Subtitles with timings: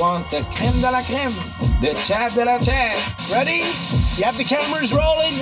[0.00, 1.30] Want the crème de la crème,
[1.82, 2.96] the chat de la chat.
[3.30, 3.60] Ready?
[4.16, 5.36] You have the cameras rolling?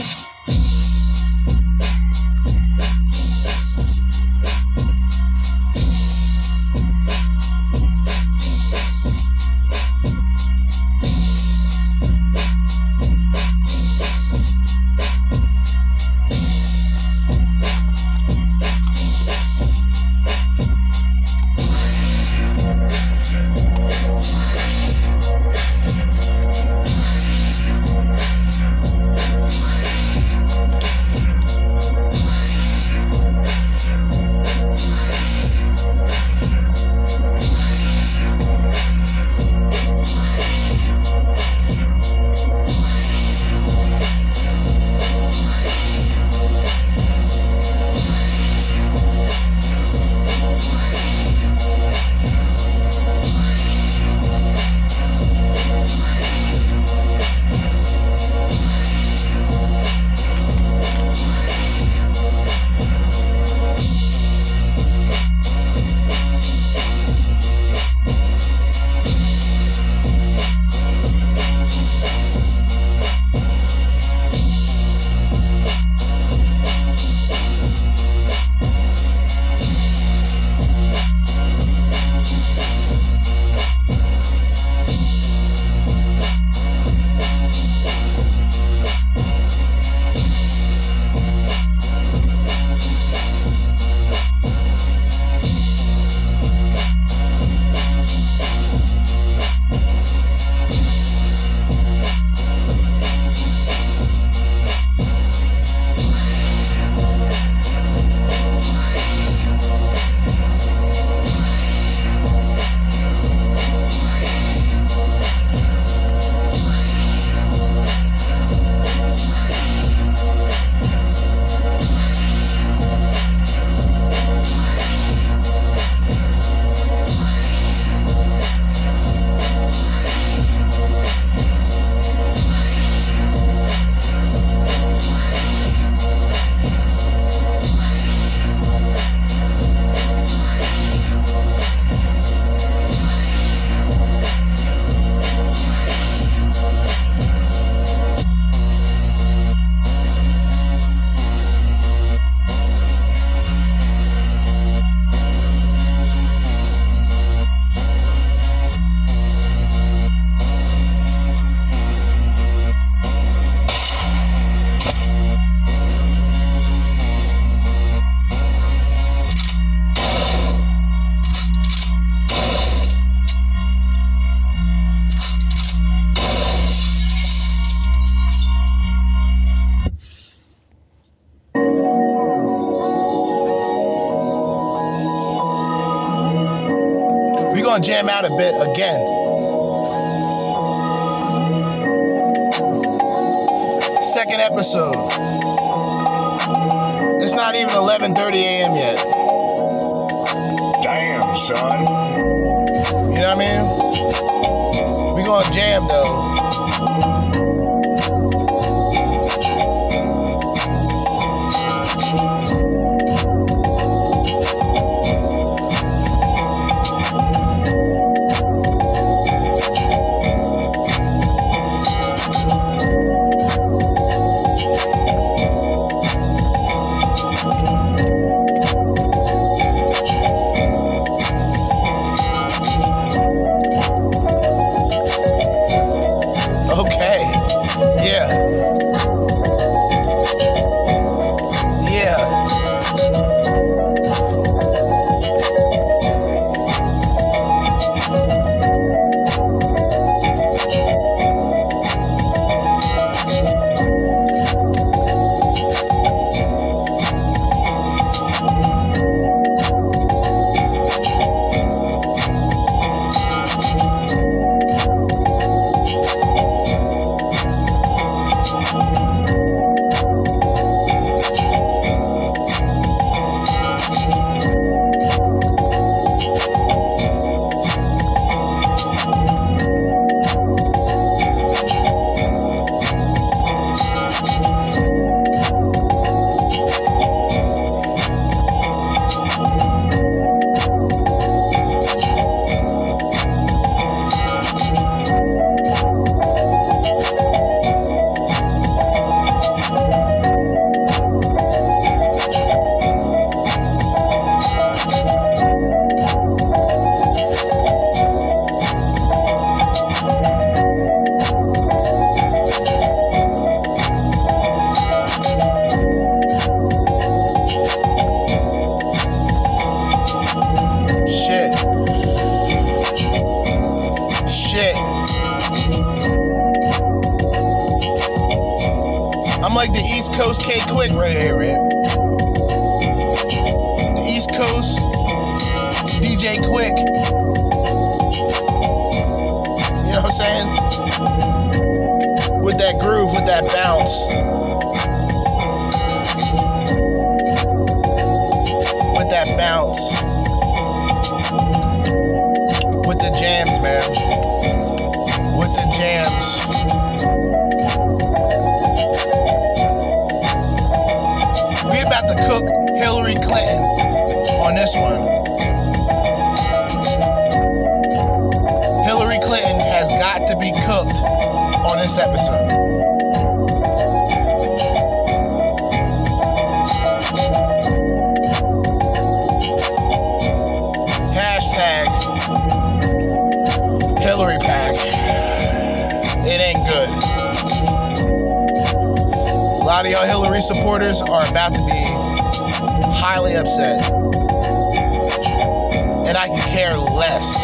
[396.69, 397.37] Care less.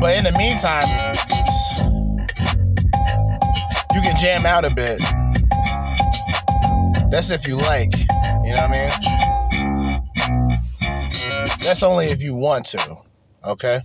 [0.00, 0.88] But in the meantime,
[3.94, 4.98] you can jam out a bit.
[7.10, 7.96] That's if you like.
[7.96, 8.90] You know what I mean?
[11.60, 12.98] That's only if you want to.
[13.44, 13.80] Okay?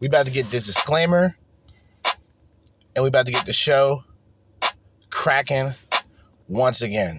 [0.00, 1.36] We about to get this disclaimer.
[2.96, 4.04] And we about to get the show
[5.24, 5.72] cracking
[6.48, 7.18] once again.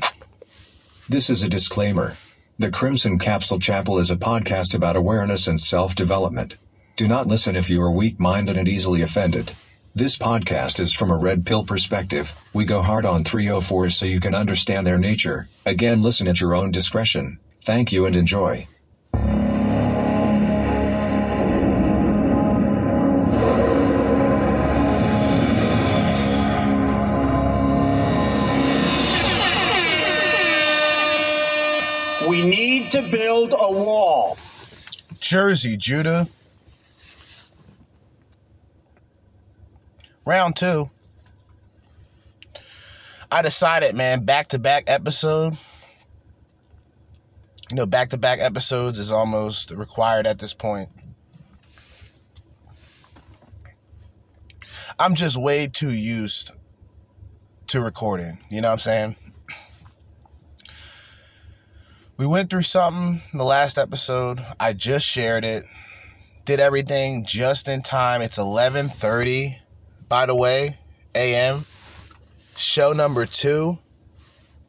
[1.09, 2.15] This is a disclaimer.
[2.59, 6.55] The Crimson Capsule Chapel is a podcast about awareness and self development.
[6.97, 9.53] Do not listen if you are weak minded and easily offended.
[9.95, 12.39] This podcast is from a red pill perspective.
[12.53, 15.47] We go hard on 304 so you can understand their nature.
[15.65, 17.39] Again, listen at your own discretion.
[17.61, 18.67] Thank you and enjoy.
[35.25, 36.27] Jerzee, Judah.
[40.23, 40.91] Round two.
[43.31, 45.57] I decided, man, back to back episode.
[47.71, 50.89] You know, back to back episodes is almost required at this point.
[54.99, 56.51] I'm just way too used
[57.67, 58.37] to recording.
[58.51, 59.15] You know what I'm saying?
[62.17, 64.45] We went through something in the last episode.
[64.57, 65.65] I just shared it.
[66.45, 68.21] Did everything just in time.
[68.21, 69.59] It's 11:30
[70.07, 70.77] by the way,
[71.13, 71.65] AM.
[72.55, 73.77] Show number 2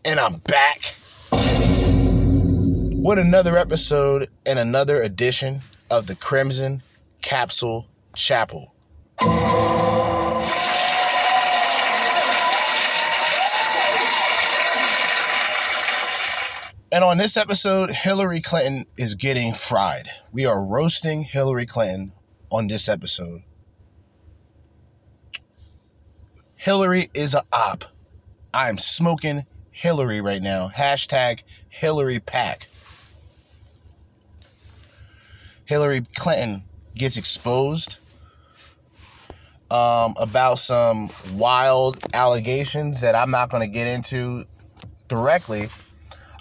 [0.05, 0.97] and I'm back.
[1.31, 6.83] With another episode and another edition of the Crimson
[7.23, 7.87] Capsule
[8.17, 8.75] Chapel.
[16.97, 20.09] And on this episode, Hillary Clinton is getting fried.
[20.33, 22.13] We are roasting Hillary Clinton
[22.51, 23.43] on this episode.
[26.55, 27.85] Hillary is a op.
[28.55, 30.71] I am smoking Hillary right now.
[30.75, 32.67] Hashtag Hillary Pack.
[35.67, 36.63] Hillary Clinton
[36.95, 37.99] gets exposed
[39.71, 44.47] um, about some wild allegations that I'm not going to get into
[45.09, 45.69] directly.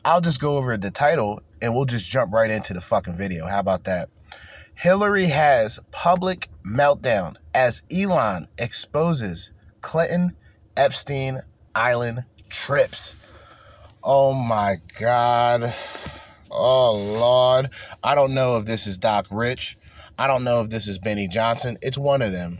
[0.06, 3.48] I'll just go over the title and we'll just jump right into the fucking video.
[3.48, 4.08] How about that?
[4.76, 10.36] Hillary has public meltdown as Elon exposes Clinton
[10.78, 11.40] Epstein
[11.74, 13.16] Island trips.
[14.04, 15.74] Oh my God.
[16.52, 17.72] Oh Lord.
[18.04, 19.76] I don't know if this is Doc Rich.
[20.20, 21.80] I don't know if this is Benny Johnson.
[21.82, 22.60] It's one of them.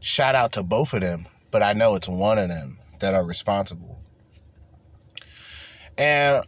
[0.00, 3.24] Shout out to both of them, but I know it's one of them that are
[3.24, 3.95] responsible.
[5.98, 6.44] And,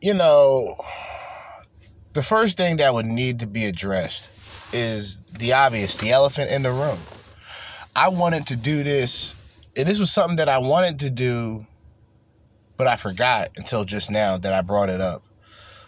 [0.00, 0.76] you know,
[2.12, 4.30] the first thing that would need to be addressed
[4.72, 6.98] is the obvious, the elephant in the room.
[7.96, 9.34] I wanted to do this,
[9.76, 11.66] and this was something that I wanted to do,
[12.76, 15.22] but I forgot until just now that I brought it up.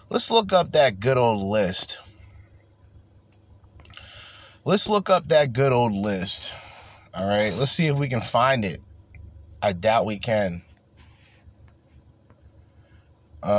[0.08, 1.98] Let's look up that good old list.
[4.64, 6.52] Let's look up that good old list.
[7.14, 8.80] All right, let's see if we can find it.
[9.62, 10.62] I doubt we can.
[13.42, 13.52] Um,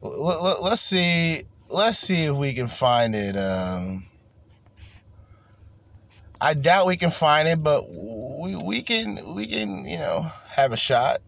[0.00, 1.42] let, let, let's see.
[1.68, 3.36] Let's see if we can find it.
[3.36, 4.06] Um,
[6.40, 10.72] I doubt we can find it, but we we can we can you know have
[10.72, 11.20] a shot.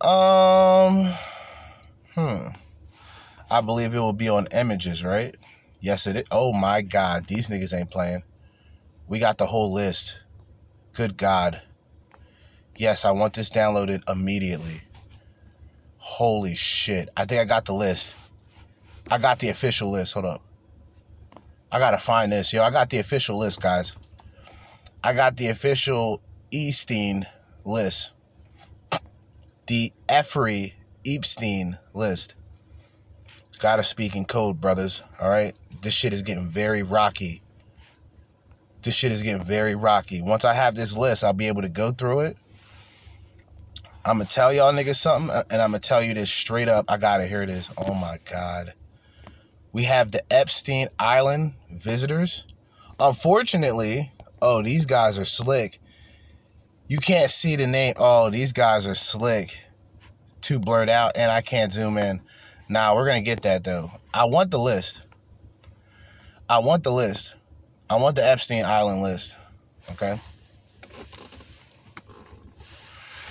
[0.00, 1.14] Um,
[2.14, 2.48] Hmm.
[3.50, 5.36] I believe it will be on images, right?
[5.80, 6.24] Yes, it is.
[6.30, 8.22] Oh my God, these niggas ain't playing.
[9.08, 10.20] We got the whole list.
[10.92, 11.60] Good God.
[12.76, 14.82] Yes, I want this downloaded immediately.
[15.98, 17.08] Holy shit.
[17.16, 18.16] I think I got the list.
[19.10, 20.14] I got the official list.
[20.14, 20.42] Hold up.
[21.70, 22.52] I gotta find this.
[22.52, 23.94] Yo, I got the official list, guys.
[25.02, 26.20] I got the official
[26.52, 27.26] Easteen
[27.64, 28.12] list.
[29.66, 30.74] The Efrey
[31.06, 32.34] Epstein list.
[33.58, 35.02] Gotta speak in code, brothers.
[35.20, 35.56] All right?
[35.82, 37.42] This shit is getting very rocky.
[38.82, 40.22] This shit is getting very rocky.
[40.22, 42.36] Once I have this list, I'll be able to go through it.
[44.06, 46.84] I'm gonna tell y'all niggas something, uh, and I'm gonna tell you this straight up.
[46.88, 47.70] I gotta hear this.
[47.78, 48.74] Oh my God.
[49.72, 52.46] We have the Epstein Island visitors.
[53.00, 55.80] Unfortunately, oh, these guys are slick.
[56.86, 57.94] You can't see the name.
[57.96, 59.58] Oh, these guys are slick.
[60.42, 62.20] Too blurred out, and I can't zoom in.
[62.68, 63.90] Nah, we're gonna get that though.
[64.12, 65.00] I want the list.
[66.48, 67.34] I want the list.
[67.88, 69.38] I want the Epstein Island list.
[69.92, 70.18] Okay.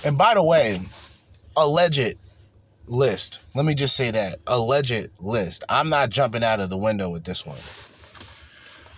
[0.04, 0.80] And by the way,
[1.56, 2.16] alleged
[2.86, 3.40] list.
[3.54, 4.38] Let me just say that.
[4.46, 5.64] Alleged list.
[5.68, 7.58] I'm not jumping out of the window with this one.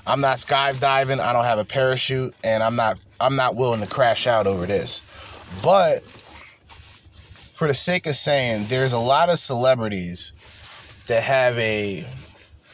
[0.06, 1.18] I'm not skydiving.
[1.20, 4.66] I don't have a parachute and I'm not I'm not willing to crash out over
[4.66, 5.00] this.
[5.62, 6.02] But
[7.54, 10.32] for the sake of saying there's a lot of celebrities
[11.06, 12.06] that have a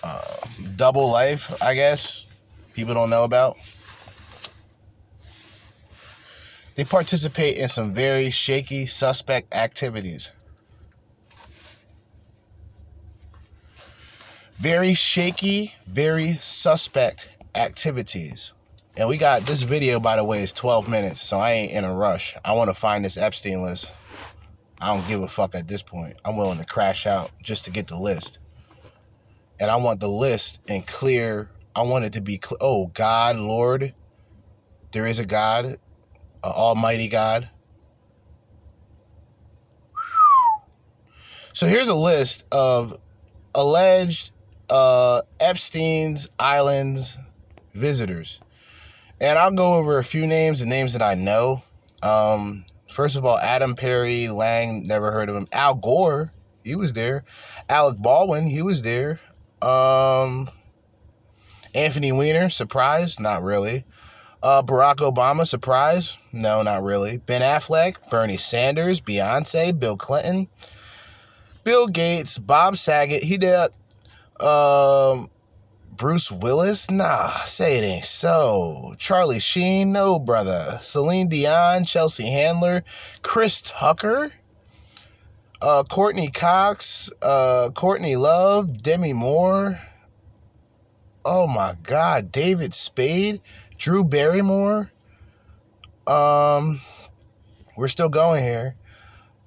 [0.03, 0.37] uh,
[0.77, 2.27] double life, I guess,
[2.75, 3.57] people don't know about.
[6.75, 10.31] They participate in some very shaky, suspect activities.
[14.55, 18.53] Very shaky, very suspect activities.
[18.97, 21.85] And we got this video, by the way, is 12 minutes, so I ain't in
[21.85, 22.37] a rush.
[22.45, 23.93] I want to find this Epstein list.
[24.81, 26.17] I don't give a fuck at this point.
[26.25, 28.39] I'm willing to crash out just to get the list.
[29.61, 31.49] And I want the list in clear.
[31.75, 32.59] I want it to be clear.
[32.61, 33.95] Oh, God, Lord,
[34.93, 35.77] there is a God
[36.49, 37.49] almighty God.
[41.55, 42.99] So here's a list of
[43.55, 44.33] alleged
[44.71, 47.19] uh, Epstein's Islands
[47.75, 48.41] visitors.
[49.21, 51.63] And I'll go over a few names and names that I know.
[52.03, 55.47] Um, first of all, Adam Perry, Lang, never heard of him.
[55.53, 56.33] Al Gore,
[56.65, 57.25] he was there.
[57.69, 59.21] Alec Baldwin, he was there.
[59.61, 60.51] Um,
[61.75, 63.21] Anthony Weiner, surprised?
[63.21, 63.85] Not really.
[64.43, 66.19] Uh, Barack Obama, surprise?
[66.33, 67.19] No, not really.
[67.19, 70.49] Ben Affleck, Bernie Sanders, Beyonce, Bill Clinton,
[71.63, 73.23] Bill Gates, Bob Saget.
[73.23, 73.71] He did.
[74.41, 75.31] Um,
[75.97, 76.91] Bruce Willis?
[76.91, 78.95] Nah, say it ain't so.
[78.99, 79.93] Charlie Sheen?
[79.93, 80.79] No, brother.
[80.81, 82.83] Celine Dion, Chelsea Handler,
[83.23, 84.33] Chris Tucker,
[85.61, 89.81] uh, Courteney Cox, uh, Courtney Love, Demi Moore.
[91.25, 93.41] Oh my God, David Spade,
[93.83, 94.93] Drew Barrymore.
[96.07, 96.81] Um,
[97.77, 98.77] we're still going here.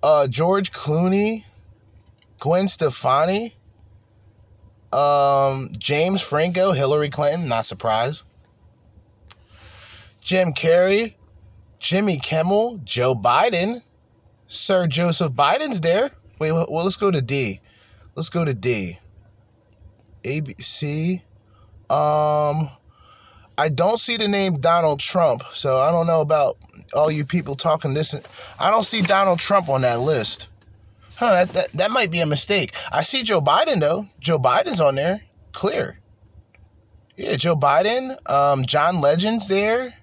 [0.04, 1.46] Uh, George Clooney,
[2.42, 3.56] Gwen Stefani,
[4.92, 8.24] um, James Franco, Hillary Clinton, not surprised.
[10.20, 11.16] Jim Carrey,
[11.80, 13.84] Jimmy Kimmel, Joe Biden,
[14.48, 16.12] Sir Joseph Biden's there.
[16.40, 17.62] Wait, well, let's go to D.
[18.16, 19.00] Let's go to D.
[20.26, 21.24] A B C.
[21.90, 22.70] Um,
[23.58, 26.58] I don't see the name Donald Trump, so I don't know about
[26.94, 28.16] all you people talking this.
[28.60, 30.48] I don't see Donald Trump on that list.
[31.16, 32.74] Huh, that, that, that might be a mistake.
[32.92, 34.08] I see Joe Biden, though.
[34.20, 35.22] Joe Biden's on there.
[35.54, 35.98] Clear.
[37.16, 38.18] Yeah, Joe Biden.
[38.30, 39.94] Um, John Legend's there.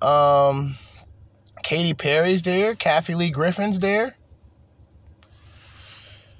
[0.00, 0.76] Um,
[1.64, 2.76] Katy Perry's there.
[2.76, 4.16] Kathy Lee Griffin's there.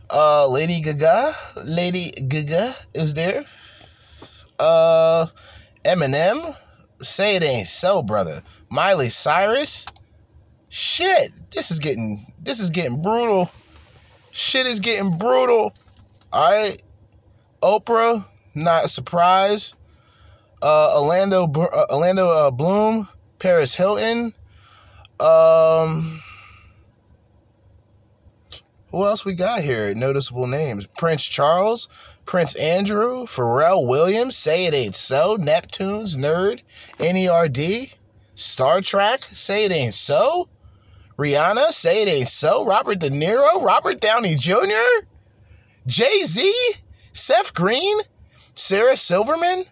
[0.08, 1.32] Uh, Lady Gaga.
[1.64, 3.44] Lady Gaga is there.
[4.60, 5.26] Uh,
[5.84, 6.56] Eminem,
[7.00, 8.42] say it ain't so, brother.
[8.70, 9.86] Miley Cyrus,
[10.68, 13.50] shit, this is getting this is getting brutal.
[14.30, 15.74] Shit is getting brutal.
[16.32, 16.82] All right,
[17.62, 19.74] Oprah, not a surprise.
[20.62, 23.08] Uh, Orlando, uh, Orlando uh, Bloom,
[23.38, 24.32] Paris Hilton.
[25.20, 26.20] Um,
[28.90, 29.94] who else we got here?
[29.94, 31.88] Noticeable names: Prince Charles,
[32.32, 36.62] Prince Andrew, Pharrell Williams, Say It Ain't So, Neptunes, Nerd,
[36.98, 37.92] NERD,
[38.34, 40.48] Star Trek, Say It Ain't So,
[41.18, 45.04] Rihanna, Say It Ain't So, Robert De Niro, Robert Downey Jr.,
[45.86, 46.50] Jay Z,
[47.12, 47.98] Seth Green,
[48.54, 49.66] Sarah Silverman.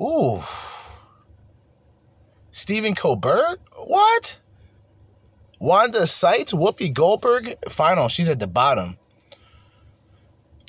[0.00, 0.42] Ooh.
[2.50, 3.58] Stephen Colbert?
[3.76, 4.40] What?
[5.58, 8.08] Wanda Sykes, Whoopi Goldberg, final.
[8.08, 8.96] She's at the bottom.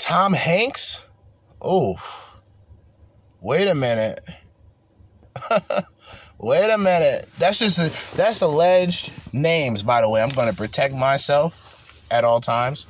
[0.01, 1.05] Tom Hanks.
[1.62, 1.96] Oh,
[3.39, 4.20] wait a minute.
[6.39, 7.29] wait a minute.
[7.38, 9.84] That's just a, that's alleged names.
[9.84, 12.88] By the way, I'm to protect myself at all times.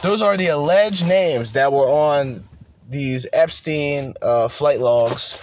[0.00, 2.42] Those are the alleged names that were on
[2.88, 5.36] these Epstein uh, flight logs.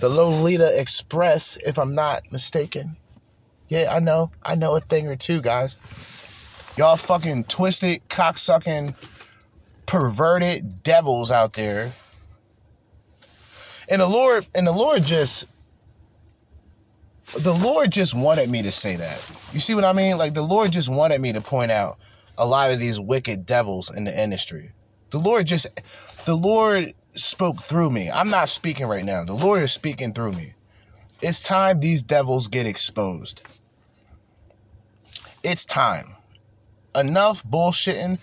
[0.00, 2.96] The Lolita Express, if I'm not mistaken.
[3.68, 4.30] Yeah, I know.
[4.42, 5.76] I know a thing or two, guys.
[6.80, 8.94] Y'all fucking twisted, cocksucking,
[9.84, 11.92] perverted devils out there.
[13.90, 15.46] And the Lord, and the Lord just
[17.38, 19.30] the Lord just wanted me to say that.
[19.52, 20.16] You see what I mean?
[20.16, 21.98] Like the Lord just wanted me to point out
[22.38, 24.70] a lot of these wicked devils in the industry.
[25.10, 25.66] The Lord just
[26.24, 28.10] the Lord spoke through me.
[28.10, 29.22] I'm not speaking right now.
[29.24, 30.54] The Lord is speaking through me.
[31.20, 33.42] It's time these devils get exposed.
[35.44, 36.14] It's time.
[36.96, 38.18] Enough bullshitting.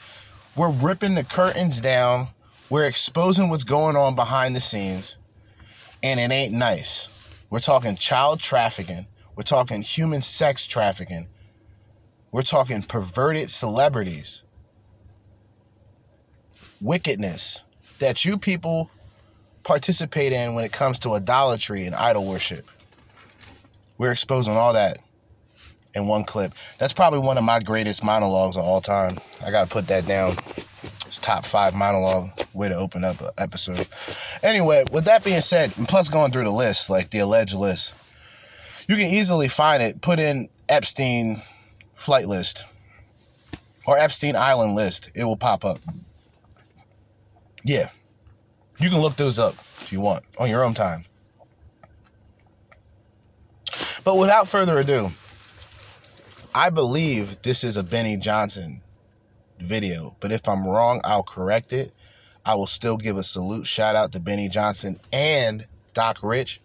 [0.55, 2.27] We're ripping the curtains down.
[2.69, 5.17] We're exposing what's going on behind the scenes.
[6.03, 7.09] And it ain't nice.
[7.49, 9.07] We're talking child trafficking.
[9.35, 11.27] We're talking human sex trafficking.
[12.31, 14.43] We're talking perverted celebrities.
[16.81, 17.63] Wickedness
[17.99, 18.91] that you people
[19.63, 22.69] participate in when it comes to idolatry and idol worship.
[23.97, 24.99] We're exposing all that
[25.93, 26.53] in one clip.
[26.77, 29.17] That's probably one of my greatest monologues of all time.
[29.45, 30.35] I got to put that down.
[31.05, 33.87] It's top five monologue way to open up an episode.
[34.43, 37.93] Anyway, with that being said, and plus going through the list, like the alleged list,
[38.87, 40.01] you can easily find it.
[40.01, 41.41] Put in Epstein
[41.95, 42.65] flight list
[43.85, 45.11] or Epstein Island list.
[45.15, 45.79] It will pop up.
[47.63, 47.89] Yeah.
[48.79, 51.05] You can look those up if you want on your own time.
[54.03, 55.11] But without further ado,
[56.57, 58.81] I believe this is a Benny Johnson
[59.59, 61.93] video, but if I'm wrong, I'll correct it.
[62.43, 66.59] I will still give a salute shout out to Benny Johnson and Doc Rich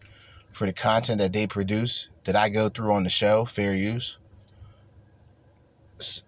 [0.49, 4.17] for the content that they produce that I go through on the show, fair use.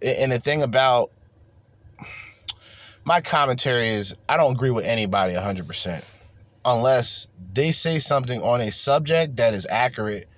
[0.03, 1.11] And the thing about
[3.07, 6.05] my commentary is I don't agree with anybody 100%
[6.67, 10.29] unless they say something on a subject that is accurate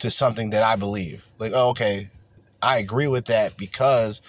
[0.00, 1.24] to something that I believe.
[1.38, 2.10] Like, oh, okay,
[2.66, 4.20] I agree with that because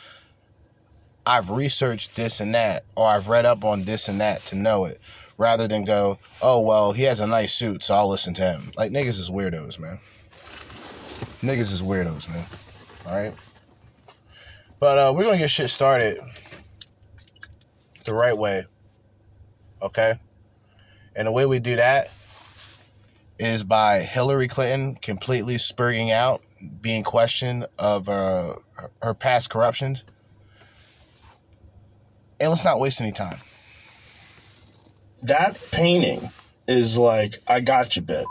[1.26, 4.86] I've researched this and that, or I've read up on this and that to know
[4.86, 5.00] it,
[5.39, 8.71] rather than go, oh, well, he has a nice suit, so I'll listen to him.
[8.78, 9.97] Like, niggas is weirdos, man.
[11.41, 12.45] Niggas is weirdos, man.
[13.08, 13.34] All right?
[14.78, 16.19] But uh, we're going to get shit started
[18.06, 18.65] the right way.
[19.82, 20.19] Okay?
[21.15, 22.12] And the way we do that
[23.39, 26.43] is by Hillary Clinton completely spurring out
[26.82, 28.56] being questioned of uh,
[29.02, 30.06] her past corruptions.
[32.39, 33.39] And let's not waste any time.
[35.24, 36.30] That painting
[36.67, 38.26] is like, I got you, bit.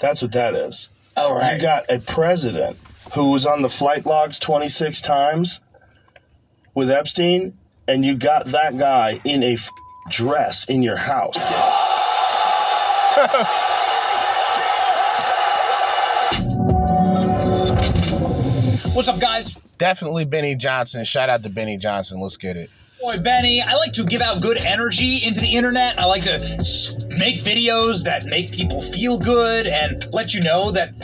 [0.00, 0.88] That's what that is.
[1.16, 1.54] All right.
[1.54, 2.76] You got a president
[3.14, 5.60] who was on the flight logs 26 times
[6.74, 7.56] with Epstein,
[7.86, 9.70] and you got that guy in a f-
[10.10, 11.36] dress in your house.
[18.94, 19.58] What's up, guys?
[19.76, 21.02] Definitely Benny Johnson.
[21.04, 22.20] Shout out to Benny Johnson.
[22.20, 22.70] Let's get it.
[23.00, 25.98] Boy, Benny, I like to give out good energy into the internet.
[25.98, 26.38] I like to
[27.18, 30.94] make videos that make people feel good and let you know that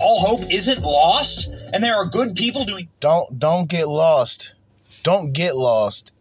[0.00, 2.88] all hope isn't lost and there are good people doing.
[3.00, 4.54] Don't don't get lost.
[5.02, 6.12] Don't get lost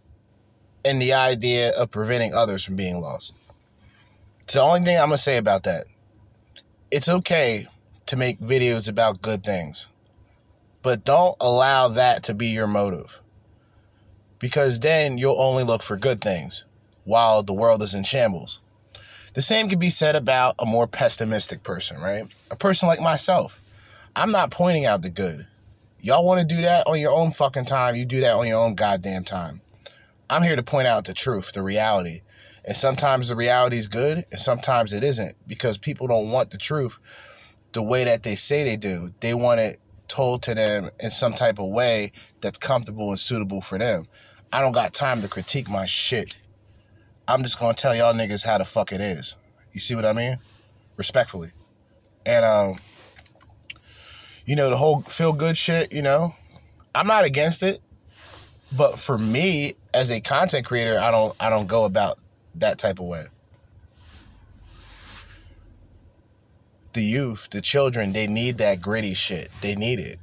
[0.83, 3.33] in the idea of preventing others from being lost.
[4.41, 5.85] It's the only thing I'm gonna say about that.
[6.91, 7.65] It's okay
[8.07, 9.87] to make videos about good things.
[10.87, 13.19] But don't allow that to be your motive.
[14.39, 16.63] Because then you'll only look for good things
[17.03, 18.61] while the world is in shambles.
[19.33, 22.23] The same could be said about a more pessimistic person, right?
[22.51, 23.61] A person like myself.
[24.15, 25.45] I'm not pointing out the good.
[25.99, 28.63] Y'all want to do that on your own fucking time, you do that on your
[28.63, 29.59] own goddamn time.
[30.29, 32.21] I'm here to point out the truth, the reality.
[32.63, 36.57] And sometimes the reality is good and sometimes it isn't because people don't want the
[36.57, 36.97] truth
[37.73, 39.13] the way that they say they do.
[39.19, 43.61] They want it told to them in some type of way that's comfortable and suitable
[43.61, 44.05] for them.
[44.51, 46.39] I don't got time to critique my shit.
[47.27, 49.35] I'm just gonna tell y'all niggas how the fuck it is.
[49.73, 50.37] You see what I mean?
[50.95, 51.51] Respectfully.
[52.25, 52.77] And um,
[54.45, 56.33] you know, the whole feel good shit, you know,
[56.95, 57.81] I'm not against it.
[58.75, 62.19] But for me, as a content creator, I don't I don't go about
[62.55, 63.25] that type of way.
[66.97, 69.51] The youth, the children, they need that gritty shit.
[69.61, 70.19] They need it.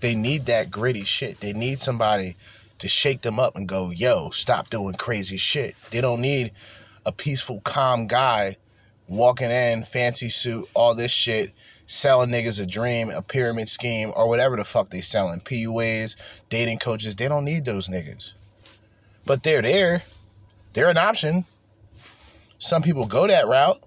[0.00, 1.38] They need that gritty shit.
[1.38, 2.36] They need somebody
[2.80, 5.76] to shake them up and go, yo, stop doing crazy shit.
[5.92, 6.50] They don't need
[7.06, 8.56] a peaceful, calm guy
[9.06, 11.52] walking in, fancy suit, all this shit,
[11.86, 15.38] selling niggas a dream, a pyramid scheme, or whatever the fuck they selling.
[15.38, 16.16] PUAs,
[16.50, 17.14] dating coaches.
[17.14, 18.32] They don't need those niggas.
[19.24, 20.02] But they're there.
[20.72, 21.44] They're an option.
[22.58, 23.80] Some people go that route.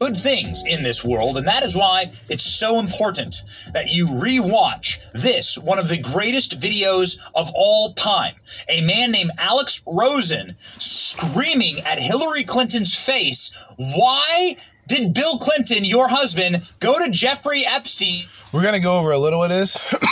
[0.00, 3.42] Good things in this world, and that is why it's so important
[3.74, 8.34] that you rewatch this, one of the greatest videos of all time.
[8.70, 14.56] A man named Alex Rosen screaming at Hillary Clinton's face, Why
[14.88, 18.24] did Bill Clinton, your husband, go to Jeffrey Epstein?
[18.52, 19.76] We're gonna go over a little of this.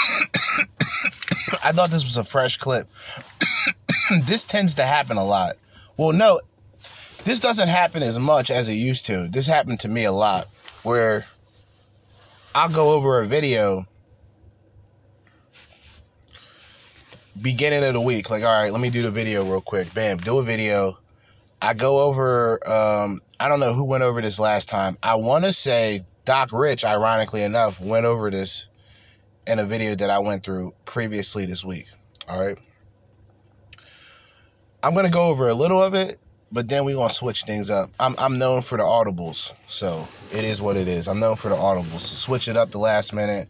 [1.64, 2.88] I thought this was a fresh clip.
[4.24, 5.56] this tends to happen a lot.
[5.96, 6.40] Well, no,
[7.24, 9.28] this doesn't happen as much as it used to.
[9.28, 10.48] This happened to me a lot
[10.82, 11.26] where
[12.54, 13.86] I'll go over a video
[17.40, 18.30] beginning of the week.
[18.30, 19.92] Like, all right, let me do the video real quick.
[19.94, 20.98] Bam, do a video.
[21.60, 24.96] I go over, um, I don't know who went over this last time.
[25.02, 28.68] I want to say Doc Rich, ironically enough, went over this
[29.46, 31.86] in a video that I went through previously this week.
[32.28, 32.58] All right.
[34.82, 36.18] I'm going to go over a little of it,
[36.50, 37.90] but then we're to switch things up.
[38.00, 41.08] I'm, I'm known for the audibles, so it is what it is.
[41.08, 42.00] I'm known for the audibles.
[42.00, 43.48] So switch it up the last minute,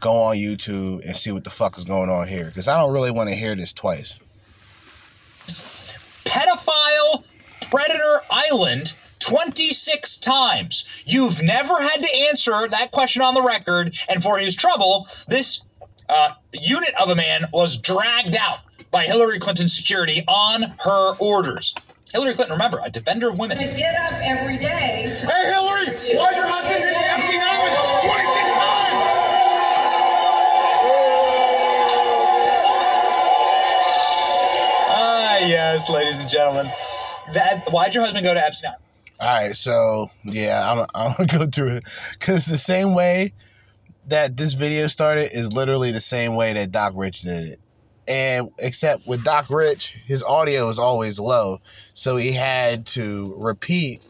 [0.00, 2.92] go on YouTube and see what the fuck is going on here because I don't
[2.92, 4.18] really want to hear this twice.
[6.24, 7.24] Pedophile
[7.70, 10.86] Predator Island 26 times.
[11.06, 15.62] You've never had to answer that question on the record, and for his trouble, this
[16.08, 18.58] uh, unit of a man was dragged out
[18.90, 21.74] by Hillary Clinton's security on her orders.
[22.12, 23.56] Hillary Clinton, remember, a defender of women.
[23.56, 25.08] I get up every day.
[25.08, 30.12] Hey Hillary, why'd your husband visit Epstein Island 26 times?
[34.94, 36.70] Ah, yes, ladies and gentlemen.
[37.32, 38.72] That why'd your husband go to Epstein?
[38.72, 38.82] Island?
[39.20, 43.32] All right, so yeah, I'm I'm gonna go through it because the same way
[44.08, 47.60] that this video started is literally the same way that Doc Rich did it,
[48.08, 51.60] and except with Doc Rich, his audio is always low,
[51.94, 54.02] so he had to repeat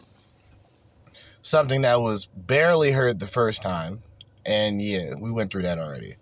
[1.43, 4.03] something that was barely heard the first time,
[4.47, 6.17] and yeah, we went through that already.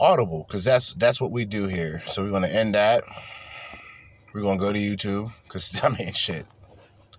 [0.00, 2.02] Audible, because that's that's what we do here.
[2.06, 3.04] So we're gonna end that.
[4.32, 6.46] We're gonna go to YouTube, because I mean, shit.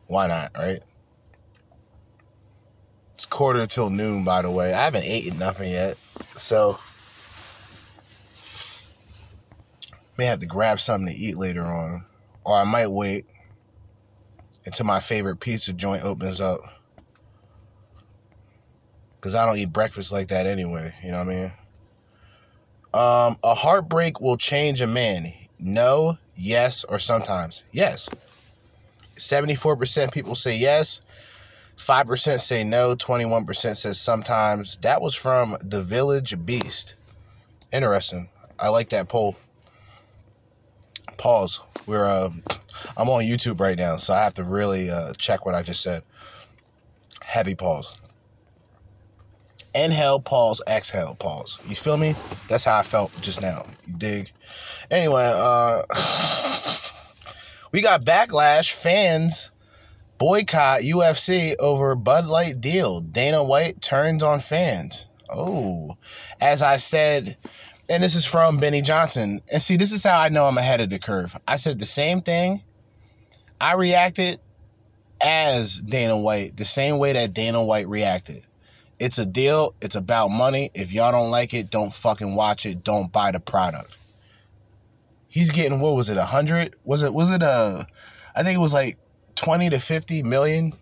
[0.07, 0.79] Why not, right?
[3.13, 4.73] It's quarter till noon, by the way.
[4.73, 5.97] I haven't eaten nothing yet.
[6.37, 6.79] So,
[10.19, 12.03] may have to grab something to eat later on.
[12.43, 13.25] Or I might wait
[14.65, 16.59] until my favorite pizza joint opens up.
[19.15, 20.93] Because I don't eat breakfast like that anyway.
[21.03, 21.51] You know what I mean?
[22.93, 25.33] Um, a heartbreak will change a man.
[25.57, 27.63] No, yes, or sometimes.
[27.71, 28.09] Yes.
[29.15, 31.01] 74% people say yes.
[31.77, 32.95] 5% say no.
[32.95, 34.77] 21% says sometimes.
[34.77, 36.95] That was from The Village Beast.
[37.71, 38.29] Interesting.
[38.59, 39.37] I like that poll.
[41.19, 41.59] Pause.
[41.85, 42.29] We're uh,
[42.97, 45.81] I'm on YouTube right now, so I have to really uh, check what I just
[45.81, 46.01] said.
[47.21, 47.99] Heavy pause.
[49.75, 51.59] Inhale, pause, exhale, pause.
[51.67, 52.15] You feel me?
[52.47, 53.65] That's how I felt just now.
[53.85, 54.31] You dig?
[54.89, 55.83] Anyway, uh
[57.73, 58.71] we got backlash.
[58.71, 59.51] Fans
[60.17, 63.01] boycott UFC over Bud Light deal.
[63.01, 65.05] Dana White turns on fans.
[65.29, 65.97] Oh,
[66.41, 67.37] as I said,
[67.89, 69.41] and this is from Benny Johnson.
[69.51, 71.35] And see, this is how I know I'm ahead of the curve.
[71.47, 72.61] I said the same thing.
[73.59, 74.39] I reacted
[75.21, 78.45] as Dana White, the same way that Dana White reacted.
[78.99, 79.73] It's a deal.
[79.81, 80.71] It's about money.
[80.73, 82.83] If y'all don't like it, don't fucking watch it.
[82.83, 83.95] Don't buy the product.
[85.27, 86.17] He's getting what was it?
[86.17, 86.75] A hundred?
[86.83, 87.13] Was it?
[87.13, 87.87] Was it a?
[88.35, 88.97] I think it was like
[89.35, 90.73] twenty to fifty million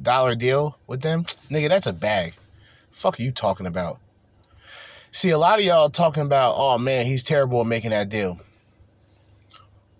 [0.00, 1.24] dollar deal with them.
[1.50, 2.34] Nigga, that's a bag.
[2.90, 3.98] Fuck are you talking about?
[5.14, 8.40] See, a lot of y'all talking about, oh man, he's terrible at making that deal.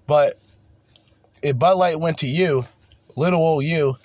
[0.06, 0.38] But
[1.42, 2.64] if Bud Light went to you,
[3.14, 3.98] little old you,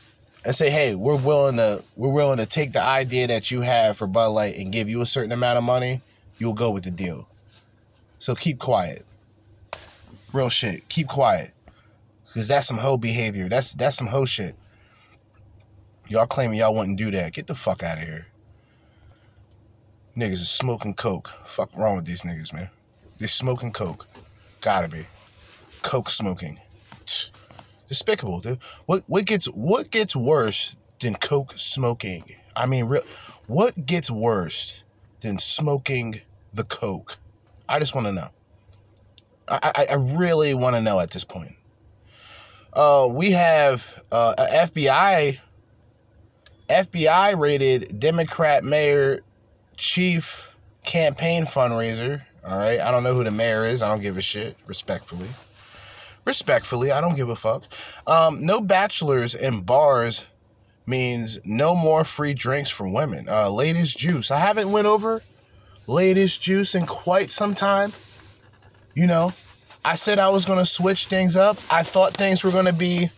[0.43, 3.97] and say, hey, we're willing to we're willing to take the idea that you have
[3.97, 6.01] for Bud Light and give you a certain amount of money,
[6.39, 7.27] you'll go with the deal.
[8.19, 9.05] So keep quiet.
[10.33, 10.87] Real shit.
[10.89, 11.51] Keep quiet.
[12.33, 13.47] Cause that's some hoe behavior.
[13.47, 14.55] That's that's some hoe shit.
[16.09, 17.33] Y'all claiming y'all wouldn't do that.
[17.33, 18.27] Get the fuck out of here.
[20.17, 21.27] Niggas is smoking coke.
[21.45, 22.69] Fuck wrong with these niggas, man.
[23.19, 24.07] They smoking coke.
[24.61, 25.05] Gotta be.
[25.83, 26.59] Coke smoking.
[27.87, 28.57] Despicable, dude.
[28.87, 32.23] What what gets what gets worse than coke smoking?
[32.55, 33.03] I mean, real.
[33.45, 34.83] What gets worse
[35.21, 37.17] than smoking the coke?
[37.69, 38.29] I just want to know.
[39.47, 41.53] I, I, I really want to know at this point.
[42.73, 45.39] Uh, we have uh, a FBI
[46.69, 49.21] FBI rated Democrat mayor
[49.77, 52.23] chief campaign fundraiser.
[52.45, 53.81] All right, I don't know who the mayor is.
[53.81, 54.57] I don't give a shit.
[54.65, 55.27] Respectfully,
[56.25, 57.63] respectfully, I don't give a fuck.
[58.05, 60.25] Um, no bachelors in bars
[60.85, 63.27] means no more free drinks for women.
[63.29, 64.31] Uh, latest juice.
[64.31, 65.21] I haven't went over
[65.87, 67.93] latest juice in quite some time.
[68.93, 69.33] You know,
[69.83, 71.57] I said I was going to switch things up.
[71.71, 73.09] I thought things were going to be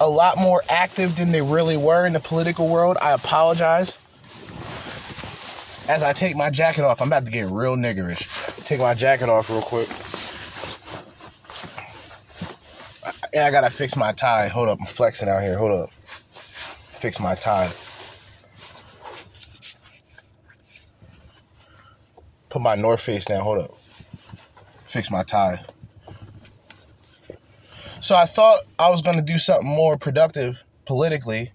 [0.00, 2.96] a lot more active than they really were in the political world.
[3.00, 3.98] I apologize.
[5.88, 8.64] As I take my jacket off, I'm about to get real niggerish.
[8.64, 9.88] Take my jacket off real quick.
[13.34, 14.48] And I gotta fix my tie.
[14.48, 15.58] Hold up, I'm flexing out here.
[15.58, 15.90] Hold up.
[15.90, 17.70] Fix my tie.
[22.48, 23.42] Put my North Face down.
[23.42, 23.74] Hold up.
[24.86, 25.60] Fix my tie.
[28.00, 31.52] So I thought I was to do something more productive politically,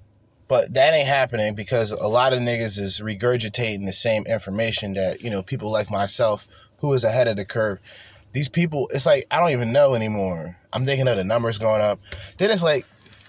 [0.49, 5.21] but that ain't happening because a lot of niggas is regurgitating the same information that,
[5.21, 6.47] you know, people like myself
[6.79, 7.79] who is ahead of the curve.
[8.33, 10.57] These people, it's like, I don't even know anymore.
[10.73, 11.99] I'm thinking of the numbers going up.
[12.39, 12.85] Then it's like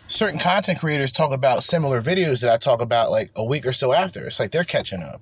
[0.08, 3.74] certain content creators talk about similar videos that I talk about like a week or
[3.74, 4.26] so after.
[4.26, 5.20] It's like they're catching up.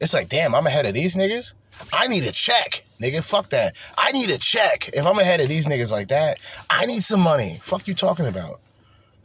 [0.00, 1.52] It's like, damn, I'm ahead of these niggas.
[1.92, 3.22] I need a check, nigga.
[3.22, 3.76] Fuck that.
[3.98, 4.88] I need a check.
[4.94, 7.60] If I'm ahead of these niggas like that, I need some money.
[7.62, 8.60] Fuck you talking about.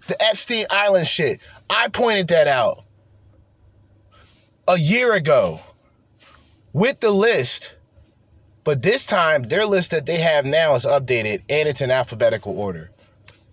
[0.08, 1.40] The Epstein Island shit.
[1.70, 2.84] I pointed that out
[4.68, 5.60] a year ago
[6.74, 7.76] with the list.
[8.64, 12.60] But this time, their list that they have now is updated and it's in alphabetical
[12.60, 12.92] order.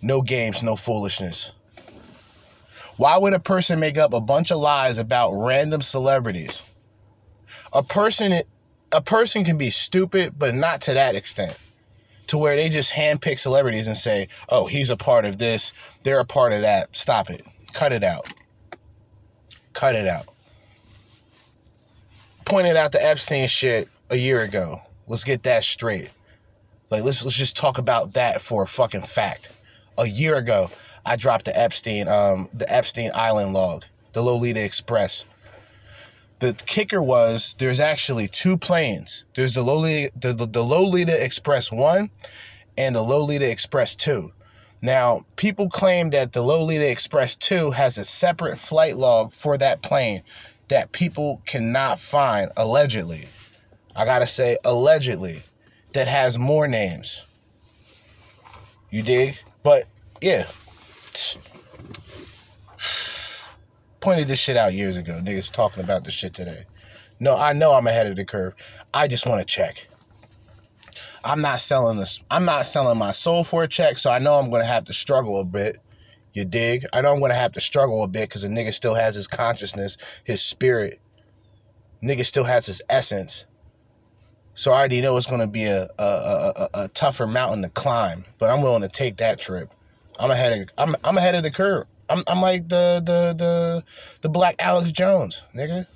[0.02, 1.52] No games, no foolishness.
[2.96, 6.62] Why would a person make up a bunch of lies about random celebrities?
[7.72, 8.40] A person
[8.92, 11.56] a person can be stupid, but not to that extent.
[12.28, 16.18] To where they just handpick celebrities and say, oh, he's a part of this, they're
[16.18, 16.94] a part of that.
[16.94, 17.44] Stop it.
[17.72, 18.32] Cut it out.
[19.72, 20.26] Cut it out.
[22.44, 24.80] Pointed out the Epstein shit a year ago.
[25.06, 26.10] Let's get that straight.
[26.90, 29.50] Like let's let's just talk about that for a fucking fact.
[29.98, 30.70] A year ago,
[31.04, 35.26] I dropped the Epstein um the Epstein Island log, the Lolita Express
[36.38, 39.24] the kicker was there's actually two planes.
[39.34, 42.10] There's the Lolita, the, the, the Lolita Express 1
[42.76, 44.32] and the Lolita Express 2.
[44.82, 49.82] Now, people claim that the Lolita Express 2 has a separate flight log for that
[49.82, 50.22] plane
[50.68, 53.28] that people cannot find, allegedly.
[53.94, 55.42] I gotta say, allegedly,
[55.94, 57.24] that has more names.
[58.90, 59.38] You dig?
[59.62, 59.84] But,
[60.20, 60.46] yeah
[64.06, 65.18] pointed this shit out years ago.
[65.20, 66.62] Niggas talking about this shit today.
[67.18, 68.54] No, I know I'm ahead of the curve.
[68.94, 69.88] I just want to check.
[71.24, 72.20] I'm not selling this.
[72.30, 74.92] I'm not selling my soul for a check, so I know I'm gonna have to
[74.92, 75.78] struggle a bit.
[76.34, 76.86] You dig?
[76.92, 79.26] I know I'm gonna have to struggle a bit because a nigga still has his
[79.26, 81.00] consciousness, his spirit.
[82.00, 83.46] Nigga still has his essence.
[84.54, 88.24] So I already know it's gonna be a a, a, a tougher mountain to climb,
[88.38, 89.74] but I'm willing to take that trip.
[90.20, 91.88] I'm ahead of I'm I'm ahead of the curve.
[92.08, 93.84] I'm I'm like the the the
[94.20, 95.86] the black Alex Jones, nigga.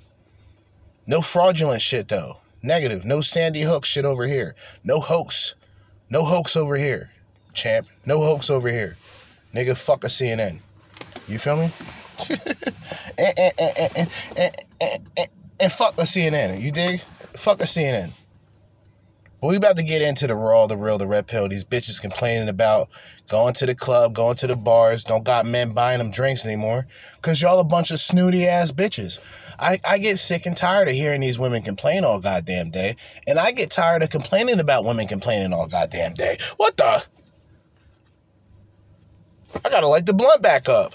[1.07, 2.37] No fraudulent shit though.
[2.63, 3.05] Negative.
[3.05, 4.55] No Sandy Hook shit over here.
[4.83, 5.55] No hoax.
[6.09, 7.09] No hoax over here,
[7.53, 7.87] champ.
[8.05, 8.97] No hoax over here.
[9.55, 10.59] Nigga, fuck a CNN.
[11.27, 11.71] You feel me?
[13.17, 14.09] and, and, and, and,
[14.81, 16.61] and, and, and fuck a CNN.
[16.61, 16.99] You dig?
[17.35, 18.11] Fuck a CNN.
[19.41, 21.49] But we about to get into the raw, the real, the red pill.
[21.49, 22.89] These bitches complaining about
[23.27, 26.85] going to the club, going to the bars, don't got men buying them drinks anymore.
[27.23, 29.17] Cause y'all a bunch of snooty ass bitches.
[29.57, 32.95] I, I get sick and tired of hearing these women complain all goddamn day.
[33.25, 36.37] And I get tired of complaining about women complaining all goddamn day.
[36.57, 37.03] What the?
[39.65, 40.93] I gotta light the blunt back up.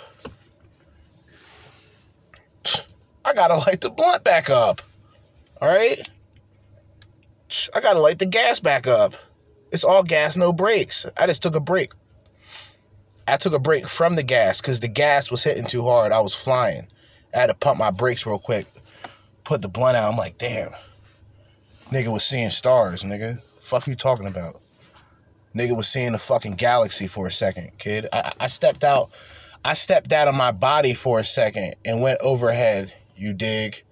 [3.24, 4.82] I gotta light the blunt back up.
[5.60, 5.98] All right?
[7.74, 9.14] I gotta light the gas back up.
[9.72, 11.06] It's all gas, no brakes.
[11.16, 11.92] I just took a break.
[13.28, 16.12] I took a break from the gas because the gas was hitting too hard.
[16.12, 16.86] I was flying.
[17.34, 18.66] I had to pump my brakes real quick.
[19.44, 20.10] Put the blunt out.
[20.10, 20.72] I'm like, damn.
[21.90, 23.40] Nigga was seeing stars, nigga.
[23.60, 24.60] Fuck you talking about?
[25.54, 28.06] Nigga was seeing the fucking galaxy for a second, kid.
[28.12, 29.10] I, I stepped out.
[29.64, 32.92] I stepped out of my body for a second and went overhead.
[33.16, 33.82] You dig?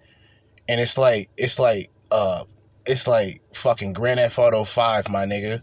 [0.69, 2.45] And it's like it's like uh
[2.87, 5.63] it's like fucking Grand Theft Auto 5, my nigga.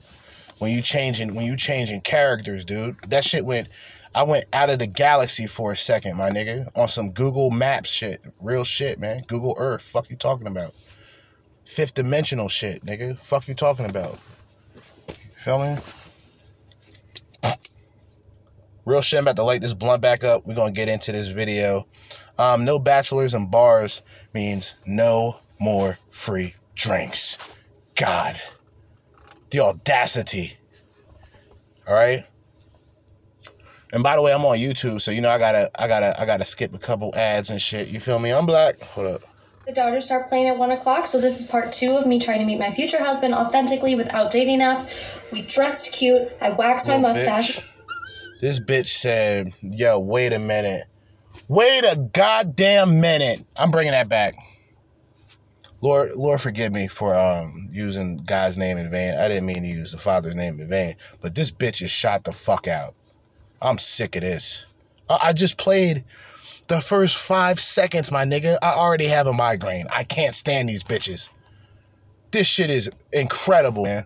[0.60, 2.96] When you changing when you changing characters, dude.
[3.10, 3.68] That shit went
[4.14, 7.90] I went out of the galaxy for a second, my nigga, on some Google Maps
[7.90, 8.22] shit.
[8.40, 9.24] Real shit, man.
[9.28, 9.82] Google Earth.
[9.82, 10.74] Fuck you talking about?
[11.66, 13.18] Fifth dimensional shit, nigga.
[13.20, 14.20] Fuck you talking about?
[15.44, 15.78] Feel me?
[18.86, 19.18] Real shit.
[19.18, 20.46] I'm about to light this blunt back up.
[20.46, 21.88] We're gonna get into this video.
[22.38, 24.04] Um, no bachelors and bars
[24.34, 27.38] means no more free drinks.
[27.96, 28.40] God.
[29.52, 30.58] The audacity.
[31.88, 32.26] All right.
[33.94, 36.26] And by the way, I'm on YouTube, so you know I gotta, I gotta, I
[36.26, 37.90] gotta skip a couple ads and shit.
[37.90, 38.32] You feel me?
[38.32, 38.82] I'm black.
[38.82, 39.22] Hold up.
[39.68, 42.40] The Dodgers start playing at one o'clock, so this is part two of me trying
[42.40, 45.20] to meet my future husband authentically without dating apps.
[45.32, 46.32] We dressed cute.
[46.42, 47.60] I waxed my mustache.
[47.60, 47.64] bitch.
[48.40, 50.86] This bitch said, "Yo, wait a minute,
[51.48, 54.34] wait a goddamn minute." I'm bringing that back.
[55.82, 59.16] Lord, Lord, forgive me for um using God's name in vain.
[59.16, 62.24] I didn't mean to use the Father's name in vain, but this bitch is shot
[62.24, 62.94] the fuck out.
[63.62, 64.66] I'm sick of this.
[65.10, 66.04] I, I just played
[66.68, 68.58] the first five seconds, my nigga.
[68.62, 69.88] I already have a migraine.
[69.90, 71.30] I can't stand these bitches.
[72.32, 74.06] This shit is incredible, man.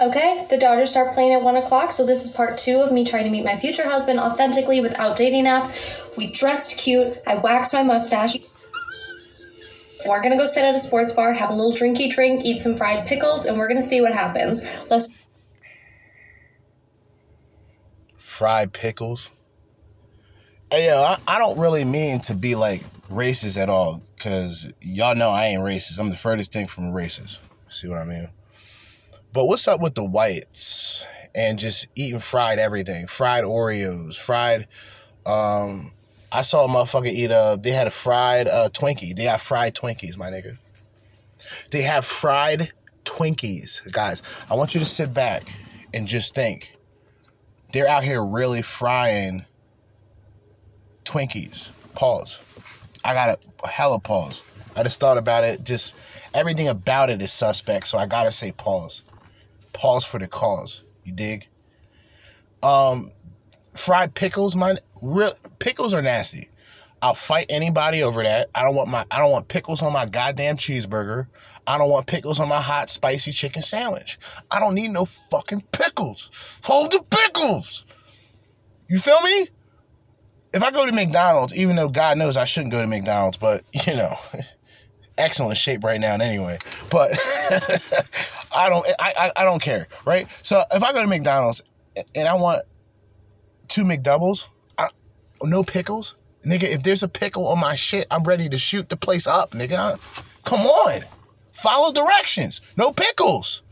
[0.00, 3.04] Okay, the Dodgers start playing at one o'clock, so this is part two of me
[3.04, 6.16] trying to meet my future husband authentically without dating apps.
[6.16, 7.18] We dressed cute.
[7.26, 8.38] I waxed my mustache.
[10.06, 12.76] We're gonna go sit at a sports bar, have a little drinky drink, eat some
[12.76, 14.62] fried pickles, and we're gonna see what happens.
[14.88, 15.10] Let's
[18.16, 19.30] fried pickles.
[20.70, 25.14] Hey, yo, I, I don't really mean to be like racist at all, because y'all
[25.14, 25.98] know I ain't racist.
[25.98, 27.38] I'm the furthest thing from racist.
[27.68, 28.28] See what I mean?
[29.32, 33.06] But what's up with the whites and just eating fried everything?
[33.06, 34.66] Fried Oreos, fried.
[35.26, 35.92] Um,
[36.32, 37.58] I saw a motherfucker eat a.
[37.60, 39.14] They had a fried uh, Twinkie.
[39.16, 40.56] They got fried Twinkies, my nigga.
[41.70, 42.72] They have fried
[43.04, 44.22] Twinkies, guys.
[44.48, 45.42] I want you to sit back
[45.92, 46.76] and just think
[47.72, 49.44] they're out here really frying
[51.04, 51.70] Twinkies.
[51.94, 52.44] Pause.
[53.04, 54.42] I got a hella pause.
[54.76, 55.64] I just thought about it.
[55.64, 55.96] Just
[56.34, 59.02] everything about it is suspect, so I gotta say pause.
[59.72, 60.84] Pause for the cause.
[61.04, 61.48] You dig?
[62.62, 63.10] Um,
[63.74, 66.50] fried pickles, my real pickles are nasty.
[67.02, 68.50] I'll fight anybody over that.
[68.54, 71.26] I don't want my I don't want pickles on my goddamn cheeseburger.
[71.66, 74.18] I don't want pickles on my hot spicy chicken sandwich.
[74.50, 76.30] I don't need no fucking pickles.
[76.64, 77.86] Hold the pickles.
[78.88, 79.48] You feel me?
[80.52, 83.62] If I go to McDonald's, even though God knows I shouldn't go to McDonald's, but
[83.86, 84.16] you know,
[85.18, 86.58] excellent shape right now anyway.
[86.90, 87.12] But
[88.54, 90.26] I don't I, I I don't care, right?
[90.42, 91.62] So if I go to McDonald's
[92.14, 92.64] and I want
[93.68, 94.48] two McDoubles,
[95.42, 96.64] no pickles, nigga.
[96.64, 99.98] If there's a pickle on my shit, I'm ready to shoot the place up, nigga.
[100.44, 101.02] Come on,
[101.52, 102.60] follow directions.
[102.76, 103.62] No pickles.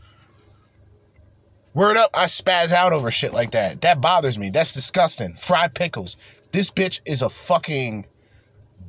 [1.73, 3.81] Word up, I spaz out over shit like that.
[3.81, 4.49] That bothers me.
[4.49, 5.35] That's disgusting.
[5.35, 6.17] Fried pickles.
[6.51, 8.05] This bitch is a fucking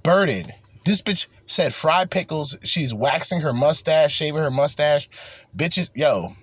[0.02, 0.54] birded.
[0.86, 2.56] This bitch said fried pickles.
[2.62, 5.10] She's waxing her mustache, shaving her mustache.
[5.54, 6.34] Bitches, yo,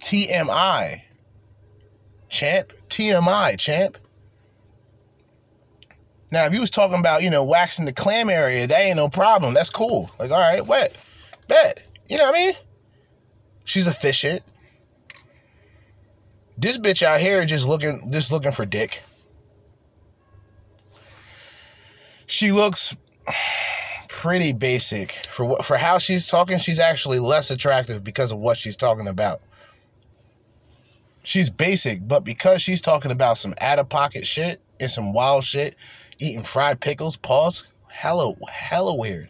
[0.00, 1.02] TMI.
[2.28, 3.98] Champ, TMI, champ.
[6.32, 9.08] Now, if you was talking about, you know, waxing the clam area, that ain't no
[9.08, 9.52] problem.
[9.52, 10.10] That's cool.
[10.18, 10.94] Like, all right, wet,
[11.48, 11.86] bet.
[12.08, 12.54] You know what I mean?
[13.64, 14.42] She's efficient.
[16.56, 19.02] This bitch out here just looking, just looking for dick.
[22.26, 22.94] She looks
[24.08, 26.58] pretty basic for what for how she's talking.
[26.58, 29.40] She's actually less attractive because of what she's talking about.
[31.22, 35.44] She's basic, but because she's talking about some out of pocket shit and some wild
[35.44, 35.74] shit,
[36.20, 39.28] eating fried pickles, pause, hella, hella weird.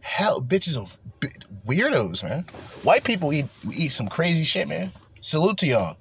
[0.00, 0.86] Hell, bitches are
[1.20, 1.28] bi-
[1.66, 2.44] weirdos, man.
[2.82, 4.92] White people eat eat some crazy shit, man.
[5.20, 5.96] Salute to y'all.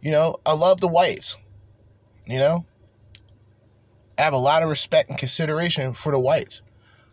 [0.00, 1.36] You know, I love the whites.
[2.26, 2.64] You know,
[4.18, 6.62] I have a lot of respect and consideration for the whites,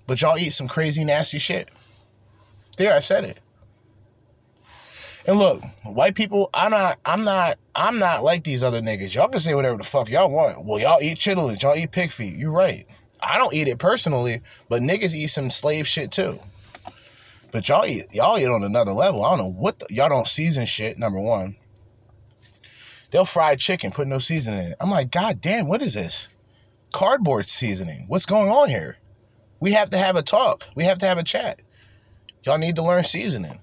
[0.08, 1.70] but y'all eat some crazy, nasty shit.
[2.78, 3.40] There, I said it.
[5.26, 9.16] And look, white people, I'm not, I'm not, I'm not like these other niggas.
[9.16, 10.66] Y'all can say whatever the fuck y'all want.
[10.66, 12.36] Well, y'all eat chitlins, y'all eat pig feet.
[12.36, 12.86] You're right.
[13.22, 16.40] I don't eat it personally, but niggas eat some slave shit too.
[17.52, 19.24] But y'all eat, y'all eat on another level.
[19.24, 20.98] I don't know what the, y'all don't season shit.
[20.98, 21.56] Number one,
[23.12, 24.78] they'll fry chicken, put no seasoning in it.
[24.82, 26.28] I'm like, God damn, what is this?
[26.92, 28.06] Cardboard seasoning.
[28.08, 28.98] What's going on here?
[29.62, 30.68] We have to have a talk.
[30.76, 31.62] We have to have a chat.
[32.44, 33.60] Y'all need to learn seasoning.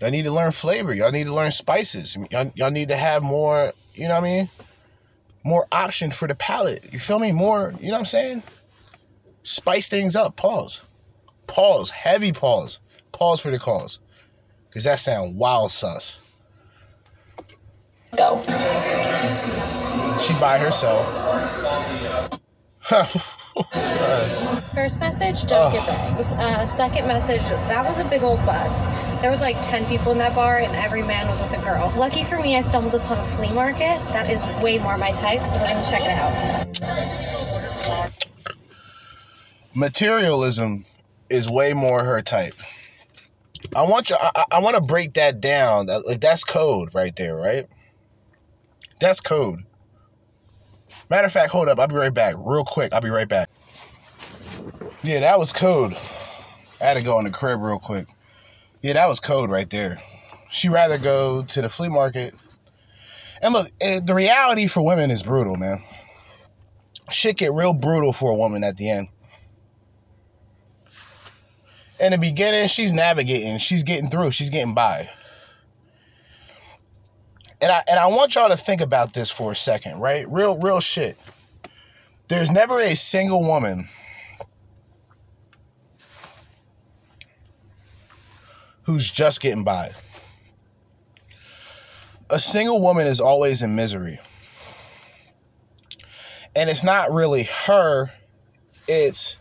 [0.00, 0.94] Y'all need to learn flavor.
[0.94, 2.16] Y'all need to learn spices.
[2.30, 4.48] Y'all, y'all need to have more, you know what I mean?
[5.44, 6.92] More option for the palate.
[6.92, 7.32] You feel me?
[7.32, 8.42] More, you know what I'm saying?
[9.42, 10.36] Spice things up.
[10.36, 10.82] Pause.
[11.46, 11.90] Pause.
[11.90, 12.80] Heavy pause.
[13.12, 14.00] Pause for the cause.
[14.68, 16.18] Because that sound wild sus.
[18.16, 18.42] go.
[20.20, 21.26] She by herself.
[24.74, 26.32] First message, don't get bags.
[26.32, 28.84] Uh, second message, that was a big old bust.
[29.20, 31.92] There was like 10 people in that bar and every man was with a girl.
[31.96, 33.98] Lucky for me, I stumbled upon a flea market.
[34.12, 37.30] That is way more my type, so we're gonna check it out.
[39.74, 40.84] Materialism
[41.28, 42.54] is way more her type.
[43.76, 44.16] I want you.
[44.18, 45.86] I, I want to break that down.
[45.86, 47.66] That- Like that's code right there, right?
[49.00, 49.60] That's code.
[51.10, 51.78] Matter of fact, hold up.
[51.80, 52.36] I'll be right back.
[52.38, 52.94] Real quick.
[52.94, 53.50] I'll be right back.
[55.02, 55.94] Yeah, that was code.
[56.80, 58.06] I had to go in the crib real quick.
[58.80, 60.00] Yeah, that was code right there.
[60.50, 62.34] She rather go to the flea market.
[63.42, 65.82] And look, eh, the reality for women is brutal, man.
[67.10, 69.08] Shit get real brutal for a woman at the end.
[71.98, 75.10] In the beginning, she's navigating, she's getting through, she's getting by.
[77.62, 80.30] And I and I want y'all to think about this for a second, right?
[80.30, 81.18] Real real shit.
[82.28, 83.88] There's never a single woman
[88.84, 89.90] who's just getting by.
[92.28, 94.20] A single woman is always in misery.
[96.54, 98.10] And it's not really her,
[98.88, 99.38] it's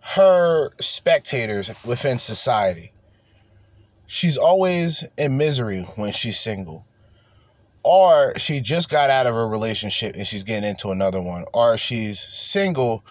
[0.00, 2.92] her spectators within society.
[4.06, 6.86] She's always in misery when she's single.
[7.84, 11.44] Or she just got out of a relationship and she's getting into another one.
[11.52, 13.04] Or she's single,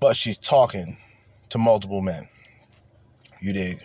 [0.00, 0.98] but she's talking
[1.48, 2.28] to multiple men.
[3.40, 3.84] You dig?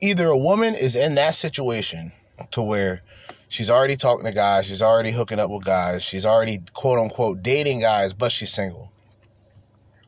[0.00, 2.12] Either a woman is in that situation
[2.50, 3.02] to where
[3.48, 7.42] she's already talking to guys, she's already hooking up with guys, she's already quote unquote
[7.42, 8.92] dating guys, but she's single.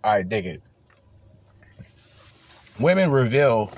[0.05, 0.63] I dig it.
[2.79, 3.73] Women reveal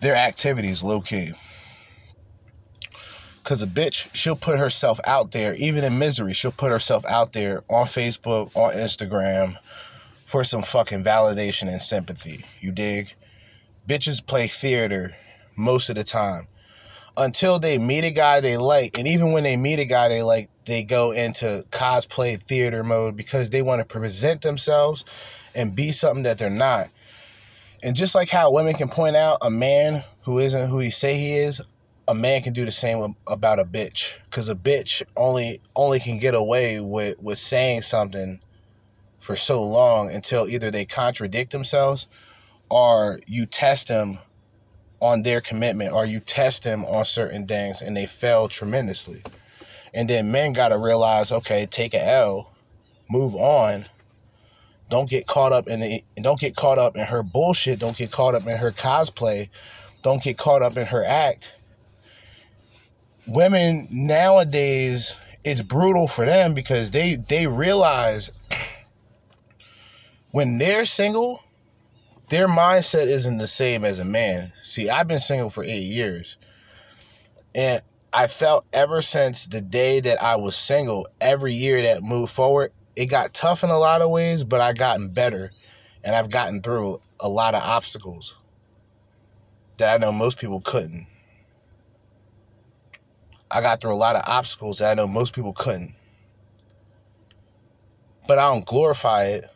[0.00, 1.32] their activities low key.
[3.44, 7.34] Cause a bitch, she'll put herself out there, even in misery, she'll put herself out
[7.34, 9.58] there on Facebook, on Instagram,
[10.24, 12.44] for some fucking validation and sympathy.
[12.60, 13.14] You dig?
[13.86, 15.14] Bitches play theater
[15.56, 16.48] most of the time.
[17.18, 20.22] Until they meet a guy they like, and even when they meet a guy they
[20.22, 25.04] like, they go into cosplay theater mode because they want to present themselves
[25.54, 26.88] and be something that they're not.
[27.82, 31.18] And just like how women can point out a man who isn't who he say
[31.18, 31.60] he is,
[32.06, 34.14] a man can do the same about a bitch.
[34.30, 38.40] Cause a bitch only only can get away with with saying something
[39.18, 42.08] for so long until either they contradict themselves
[42.68, 44.18] or you test them
[45.00, 49.22] on their commitment or you test them on certain things and they fail tremendously.
[49.94, 52.52] And then men gotta realize, okay, take a L,
[53.08, 53.86] move on.
[54.90, 57.78] Don't get caught up in the don't get caught up in her bullshit.
[57.78, 59.48] Don't get caught up in her cosplay.
[60.02, 61.56] Don't get caught up in her act.
[63.26, 68.30] Women nowadays, it's brutal for them because they they realize
[70.30, 71.42] when they're single,
[72.28, 74.52] their mindset isn't the same as a man.
[74.62, 76.36] See, I've been single for eight years.
[77.54, 82.32] And I felt ever since the day that I was single, every year that moved
[82.32, 85.52] forward, it got tough in a lot of ways, but I gotten better.
[86.02, 88.36] And I've gotten through a lot of obstacles
[89.78, 91.06] that I know most people couldn't.
[93.50, 95.94] I got through a lot of obstacles that I know most people couldn't.
[98.26, 99.50] But I don't glorify it.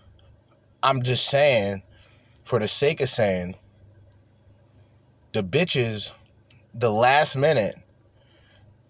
[0.83, 1.83] I'm just saying,
[2.45, 3.57] for the sake of saying,
[5.33, 6.13] the bitches,
[6.75, 7.77] the last minute,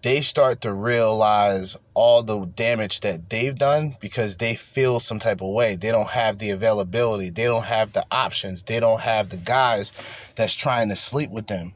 [0.01, 5.41] they start to realize all the damage that they've done because they feel some type
[5.41, 5.75] of way.
[5.75, 9.91] They don't have the availability, they don't have the options, they don't have the guys
[10.35, 11.73] that's trying to sleep with them.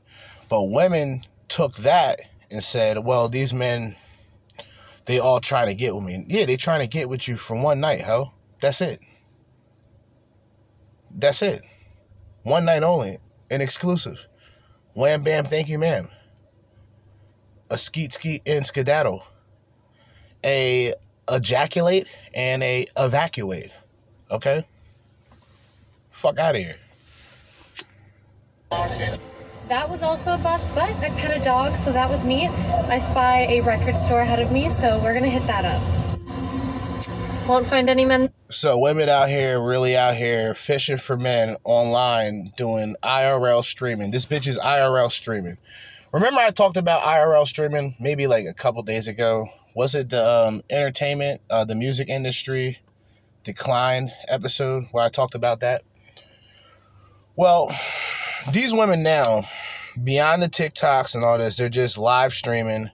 [0.47, 2.21] But women took that
[2.54, 3.95] and said, well, these men,
[5.06, 6.24] they all try to get with me.
[6.28, 8.32] Yeah, they trying to get with you for one night, ho.
[8.62, 8.99] That's it.
[11.16, 11.64] That's it.
[12.43, 13.18] One night only.
[13.49, 14.28] An exclusive.
[14.93, 16.10] Wham bam, thank you, ma'am.
[17.70, 19.26] A skeet skeet and skedaddle.
[20.45, 20.93] A
[21.32, 23.72] ejaculate and a evacuate.
[24.30, 24.66] Okay?
[26.12, 26.76] Fuck out of here.
[29.74, 32.51] That was also a bust, but I pet a dog, so that was neat.
[32.51, 37.47] I spy a record store ahead of me, so we're gonna hit that up.
[37.47, 38.32] Won't find any men.
[38.51, 44.11] So women out here really out here fishing for men online doing IRL streaming.
[44.11, 45.57] This bitch is IRL streaming.
[46.11, 49.49] Remember I talked about IRL streaming maybe like a couple days ago.
[49.76, 52.78] Was it the um, entertainment, uh, the music industry
[53.43, 55.82] decline episode where I talked about that?
[57.36, 57.76] Well,
[58.51, 59.47] these women now,
[60.02, 62.89] beyond the TikToks and all this, they're just live streaming,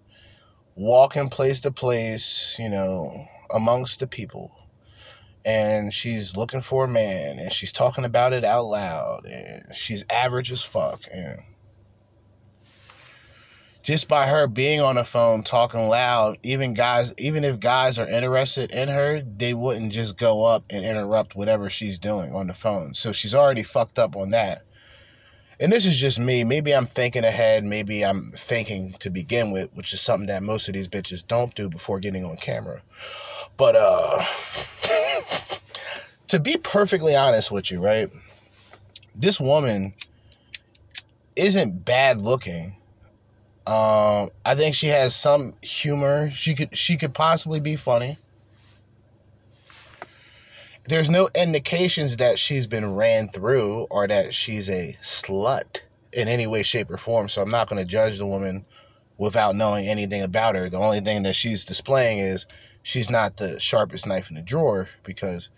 [0.75, 4.51] walking place to place, you know, amongst the people.
[5.45, 10.05] And she's looking for a man and she's talking about it out loud and she's
[10.09, 11.41] average as fuck and
[13.81, 18.07] just by her being on the phone talking loud, even guys, even if guys are
[18.07, 22.53] interested in her, they wouldn't just go up and interrupt whatever she's doing on the
[22.53, 22.93] phone.
[22.93, 24.63] So she's already fucked up on that.
[25.59, 26.43] And this is just me.
[26.43, 27.65] Maybe I'm thinking ahead.
[27.65, 31.53] Maybe I'm thinking to begin with, which is something that most of these bitches don't
[31.53, 32.81] do before getting on camera.
[33.57, 34.23] But uh
[36.27, 38.09] to be perfectly honest with you, right?
[39.15, 39.93] This woman
[41.35, 42.75] isn't bad looking
[43.69, 46.31] um, I think she has some humor.
[46.31, 48.17] She could she could possibly be funny.
[50.89, 55.81] There's no indications that she's been ran through or that she's a slut
[56.13, 57.29] in any way, shape, or form.
[57.29, 58.65] So I'm not going to judge the woman
[59.19, 60.67] without knowing anything about her.
[60.67, 62.47] The only thing that she's displaying is
[62.81, 65.51] she's not the sharpest knife in the drawer because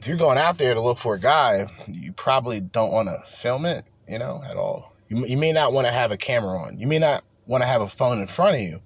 [0.00, 3.18] if you're going out there to look for a guy, you probably don't want to
[3.26, 4.92] film it, you know, at all.
[5.08, 6.78] You, you may not want to have a camera on.
[6.78, 8.82] You may not want to have a phone in front of you.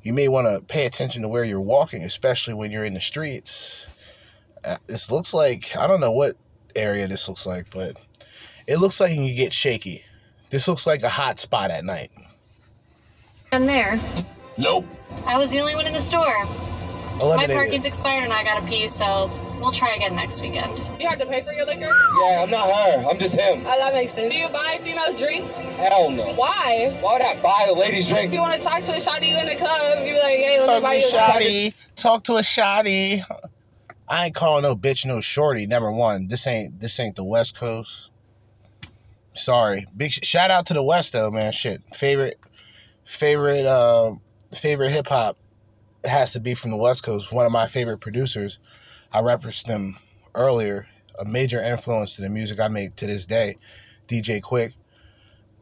[0.00, 3.00] You may want to pay attention to where you're walking, especially when you're in the
[3.00, 3.86] streets.
[4.64, 6.34] Uh, this looks like, I don't know what
[6.76, 7.96] area this looks like, but
[8.66, 10.04] it looks like you can get shaky.
[10.50, 12.10] This looks like a hot spot at night.
[13.52, 13.98] I'm there.
[14.56, 14.86] Nope.
[15.26, 16.44] I was the only one in the store.
[16.44, 17.56] My Eliminated.
[17.56, 20.90] parking's expired and I gotta pee, so we'll try again next weekend.
[20.98, 21.92] You have to pay for your liquor?
[22.20, 23.08] Yeah, I'm not her.
[23.08, 23.62] I'm just him.
[23.66, 24.32] Oh, that makes sense.
[24.32, 25.48] Do you buy females drinks?
[25.70, 26.32] Hell no.
[26.34, 26.88] Why?
[27.00, 28.28] Why would I buy the ladies' drink?
[28.28, 30.38] If you want to talk to a shawty you in the club, you be like,
[30.38, 31.74] hey, let me Talk to buy a you a shotty.
[31.96, 33.22] Talk to a shotty.
[34.12, 35.66] I ain't calling no bitch no shorty.
[35.66, 38.10] Number one, this ain't this ain't the West Coast.
[39.32, 41.50] Sorry, big sh- shout out to the West though, man.
[41.50, 42.38] Shit, favorite
[43.04, 44.12] favorite uh
[44.54, 45.38] favorite hip hop
[46.04, 47.32] has to be from the West Coast.
[47.32, 48.58] One of my favorite producers.
[49.12, 49.96] I referenced them
[50.34, 50.86] earlier.
[51.18, 53.56] A major influence to the music I make to this day,
[54.08, 54.74] DJ Quik,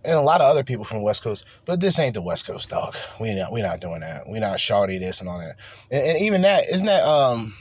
[0.04, 1.46] and a lot of other people from the West Coast.
[1.66, 2.96] But this ain't the West Coast, dog.
[3.20, 4.28] We not we not doing that.
[4.28, 5.54] We not shawty this and all that.
[5.92, 7.54] And, and even that isn't that um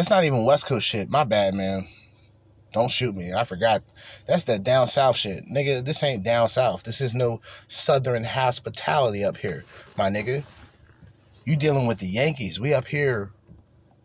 [0.00, 1.10] that's not even West Coast shit.
[1.10, 1.86] My bad, man.
[2.72, 3.34] Don't shoot me.
[3.34, 3.82] I forgot.
[4.26, 5.44] That's that down south shit.
[5.44, 6.84] Nigga, this ain't down south.
[6.84, 9.62] This is no southern hospitality up here,
[9.98, 10.42] my nigga.
[11.44, 12.58] You dealing with the Yankees.
[12.58, 13.30] We up here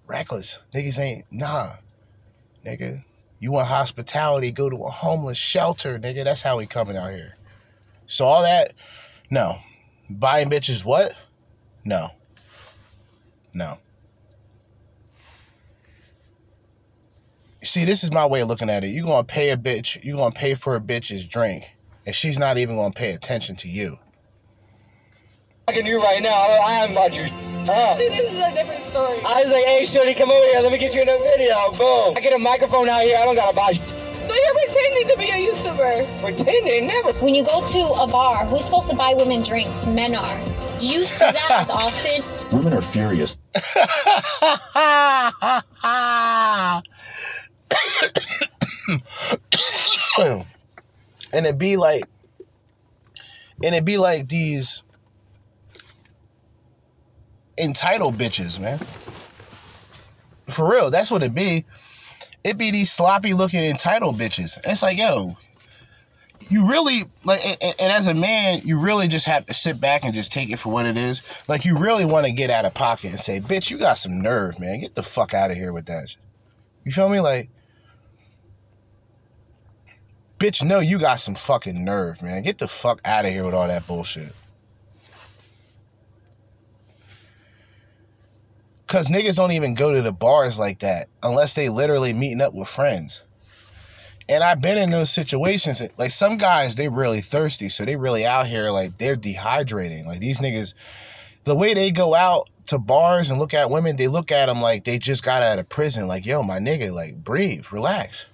[0.05, 0.59] reckless.
[0.73, 1.75] Niggas ain't nah.
[2.65, 3.01] Nigga.
[3.39, 6.25] You want hospitality, go to a homeless shelter, nigga.
[6.25, 7.37] That's how we coming out here.
[8.05, 8.73] So all that,
[9.29, 9.59] no.
[10.09, 11.17] Buying bitches what?
[11.85, 12.09] No.
[13.53, 13.77] No.
[17.65, 18.89] See, this is my way of looking at it.
[18.89, 21.71] You're gonna pay a bitch, you're gonna pay for a bitch's drink,
[22.05, 23.97] and she's not even gonna pay attention to you.
[25.67, 26.29] Talking to you right now.
[26.29, 27.23] I am about you.
[27.65, 27.95] Huh?
[27.97, 29.17] This is a different story.
[29.25, 30.59] I was like, hey, shorty, come over here.
[30.61, 31.71] Let me get you in a video.
[31.71, 32.13] Boom.
[32.15, 33.17] I get a microphone out here.
[33.19, 33.71] I don't gotta buy.
[33.71, 36.21] sh- So you're pretending to be a YouTuber.
[36.21, 37.13] Pretending, never.
[37.13, 39.87] When you go to a bar, who's supposed to buy women drinks?
[39.87, 40.45] Men are.
[40.77, 42.21] Do you see that as often?
[42.55, 43.41] Women are furious.
[51.33, 52.03] and it be like
[53.63, 54.83] and it be like these
[57.57, 58.79] entitled bitches, man.
[60.49, 61.65] For real, that's what it be.
[62.43, 64.59] It be these sloppy looking entitled bitches.
[64.65, 65.35] It's like, yo,
[66.49, 70.03] you really like and, and- as a man, you really just have to sit back
[70.03, 71.21] and just take it for what it is.
[71.47, 74.21] Like you really want to get out of pocket and say, bitch, you got some
[74.21, 74.81] nerve, man.
[74.81, 76.15] Get the fuck out of here with that.
[76.83, 77.19] You feel me?
[77.19, 77.49] Like
[80.45, 82.43] Bitch, no, you got some fucking nerve, man.
[82.43, 84.31] Get the fuck out of here with all that bullshit.
[88.85, 92.53] Cause niggas don't even go to the bars like that unless they literally meeting up
[92.53, 93.23] with friends.
[94.29, 95.81] And I've been in those situations.
[95.97, 100.05] Like some guys, they really thirsty, so they really out here like they're dehydrating.
[100.05, 100.75] Like these niggas,
[101.45, 104.61] the way they go out to bars and look at women, they look at them
[104.61, 106.05] like they just got out of prison.
[106.05, 108.27] Like, yo, my nigga, like breathe, relax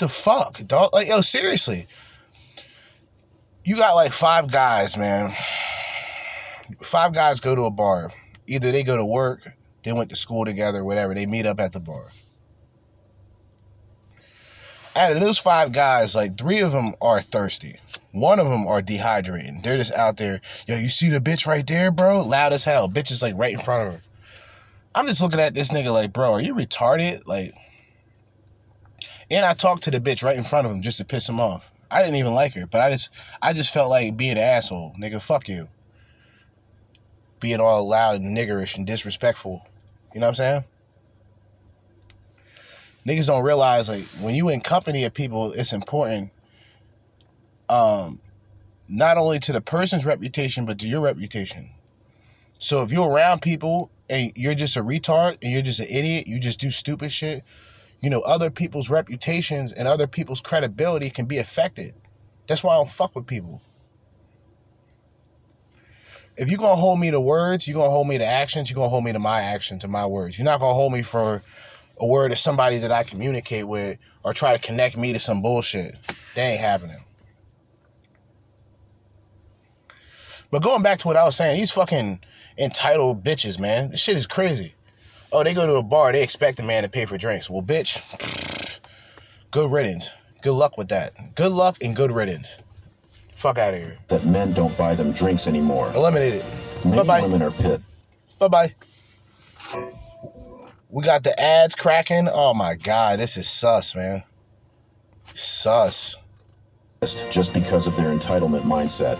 [0.00, 0.92] the fuck, dog?
[0.92, 1.86] Like, yo, seriously.
[3.64, 5.34] You got like five guys, man.
[6.82, 8.12] Five guys go to a bar.
[8.46, 9.48] Either they go to work,
[9.84, 11.14] they went to school together, whatever.
[11.14, 12.06] They meet up at the bar.
[14.96, 17.78] Out of those five guys, like three of them are thirsty.
[18.12, 19.62] One of them are dehydrating.
[19.62, 20.40] They're just out there.
[20.66, 22.22] Yo, you see the bitch right there, bro?
[22.22, 22.88] Loud as hell.
[22.88, 24.02] Bitch is like right in front of her.
[24.94, 27.26] I'm just looking at this nigga like, bro, are you retarded?
[27.28, 27.54] Like,
[29.30, 31.40] and I talked to the bitch right in front of him just to piss him
[31.40, 31.70] off.
[31.90, 33.10] I didn't even like her, but I just
[33.42, 34.94] I just felt like being an asshole.
[35.00, 35.68] Nigga, fuck you.
[37.40, 39.66] Being all loud and niggerish and disrespectful.
[40.14, 40.64] You know what I'm saying?
[43.06, 46.30] Niggas don't realize like when you in company of people, it's important
[47.68, 48.20] um
[48.88, 51.70] not only to the person's reputation, but to your reputation.
[52.58, 56.26] So if you're around people and you're just a retard and you're just an idiot,
[56.26, 57.44] you just do stupid shit,
[58.00, 61.94] you know, other people's reputations and other people's credibility can be affected.
[62.46, 63.60] That's why I don't fuck with people.
[66.36, 68.88] If you're gonna hold me to words, you're gonna hold me to actions, you're gonna
[68.88, 70.38] hold me to my actions and my words.
[70.38, 71.42] You're not gonna hold me for
[71.98, 75.42] a word of somebody that I communicate with or try to connect me to some
[75.42, 75.96] bullshit.
[76.34, 77.04] That ain't happening.
[80.50, 82.20] But going back to what I was saying, these fucking
[82.58, 83.90] entitled bitches, man.
[83.90, 84.74] This shit is crazy.
[85.32, 87.48] Oh, they go to a bar, they expect a man to pay for drinks.
[87.48, 88.00] Well, bitch,
[89.50, 90.12] good riddance.
[90.42, 91.34] Good luck with that.
[91.34, 92.58] Good luck and good riddance.
[93.36, 93.96] Fuck out of here.
[94.08, 95.90] that men don't buy them drinks anymore.
[95.94, 96.44] Eliminate it.
[96.84, 97.22] Many Bye-bye.
[97.22, 97.80] women are pissed.
[98.38, 98.74] Bye bye.
[100.88, 102.28] We got the ads cracking.
[102.30, 104.22] Oh my god, this is sus, man.
[105.34, 106.16] Sus.
[107.30, 109.18] just because of their entitlement mindset.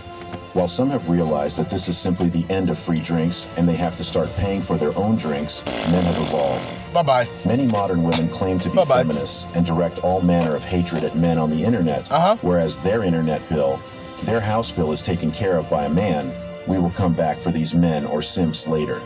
[0.53, 3.75] While some have realized that this is simply the end of free drinks and they
[3.77, 6.93] have to start paying for their own drinks, men have evolved.
[6.93, 7.29] Bye bye.
[7.45, 9.03] Many modern women claim to be Bye-bye.
[9.03, 12.35] feminists and direct all manner of hatred at men on the internet, Uh-huh.
[12.41, 13.79] whereas their internet bill,
[14.23, 16.33] their house bill is taken care of by a man.
[16.67, 18.99] We will come back for these men or simps later.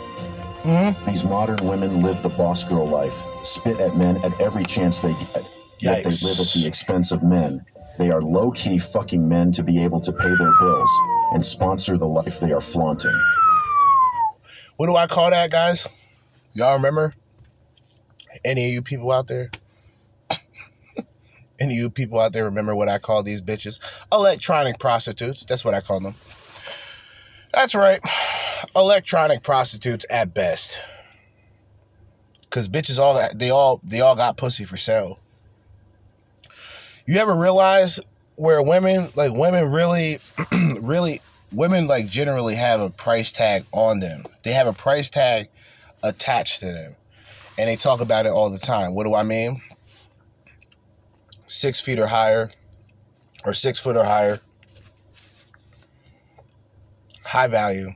[0.63, 1.05] Mm-hmm.
[1.05, 5.13] These modern women live the boss girl life, spit at men at every chance they
[5.13, 5.45] get,
[5.79, 6.23] yet they Yikes.
[6.23, 7.63] live at the expense of men.
[7.99, 10.89] They are low key fucking men to be able to pay their bills
[11.31, 13.19] and sponsor the life they are flaunting.
[14.77, 15.87] What do I call that, guys?
[16.53, 17.13] Y'all remember?
[18.43, 19.49] Any of you people out there?
[21.59, 23.79] Any of you people out there remember what I call these bitches?
[24.11, 25.45] Electronic prostitutes.
[25.45, 26.15] That's what I call them.
[27.53, 28.01] That's right.
[28.75, 30.77] Electronic prostitutes at best.
[32.49, 35.19] Cause bitches all they all they all got pussy for sale.
[37.05, 37.99] You ever realize
[38.35, 40.19] where women like women really
[40.85, 41.21] really
[41.51, 44.25] women like generally have a price tag on them.
[44.43, 45.49] They have a price tag
[46.03, 46.95] attached to them.
[47.57, 48.93] And they talk about it all the time.
[48.93, 49.61] What do I mean?
[51.47, 52.51] Six feet or higher,
[53.45, 54.39] or six foot or higher,
[57.23, 57.91] high value,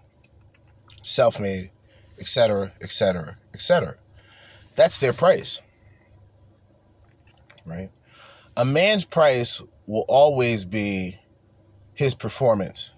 [1.04, 1.72] self made,
[2.20, 3.96] etc., etc., etc.
[4.76, 5.62] That's their price.
[7.66, 7.90] Right?
[8.56, 11.20] A man's price will always be
[12.00, 12.94] his performance.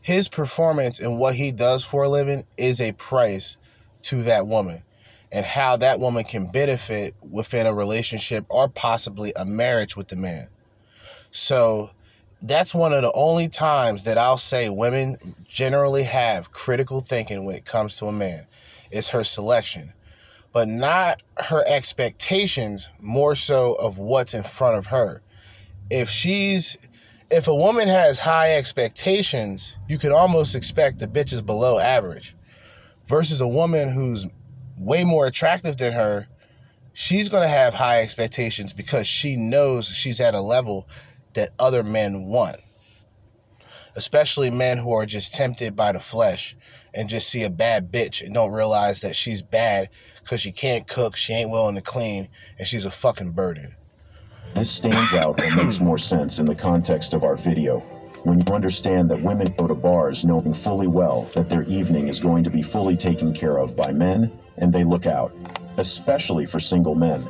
[0.00, 3.58] His performance and what he does for a living is a price
[4.02, 4.84] to that woman
[5.32, 10.14] and how that woman can benefit within a relationship or possibly a marriage with the
[10.14, 10.46] man.
[11.32, 11.90] So
[12.40, 17.56] that's one of the only times that I'll say women generally have critical thinking when
[17.56, 18.46] it comes to a man.
[18.92, 19.92] It's her selection,
[20.52, 25.20] but not her expectations, more so of what's in front of her.
[25.90, 26.78] If she's
[27.34, 32.36] if a woman has high expectations, you could almost expect the bitch is below average.
[33.06, 34.24] Versus a woman who's
[34.78, 36.28] way more attractive than her,
[36.92, 40.88] she's going to have high expectations because she knows she's at a level
[41.32, 42.58] that other men want.
[43.96, 46.56] Especially men who are just tempted by the flesh
[46.94, 49.90] and just see a bad bitch and don't realize that she's bad
[50.22, 52.28] because she can't cook, she ain't willing to clean,
[52.60, 53.74] and she's a fucking burden.
[54.54, 57.80] This stands out and makes more sense in the context of our video.
[58.22, 62.20] When you understand that women go to bars knowing fully well that their evening is
[62.20, 65.34] going to be fully taken care of by men, and they look out,
[65.76, 67.28] especially for single men.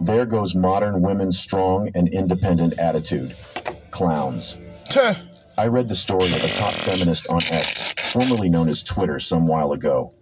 [0.00, 3.36] There goes modern women's strong and independent attitude.
[3.92, 4.58] Clowns.
[5.56, 9.46] I read the story of a top feminist on X, formerly known as Twitter, some
[9.46, 10.12] while ago.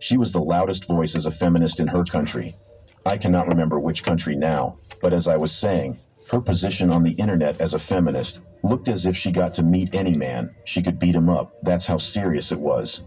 [0.00, 2.56] She was the loudest voice as a feminist in her country.
[3.04, 6.00] I cannot remember which country now, but as I was saying,
[6.32, 9.94] her position on the internet as a feminist looked as if she got to meet
[9.94, 11.54] any man, she could beat him up.
[11.62, 13.04] That's how serious it was.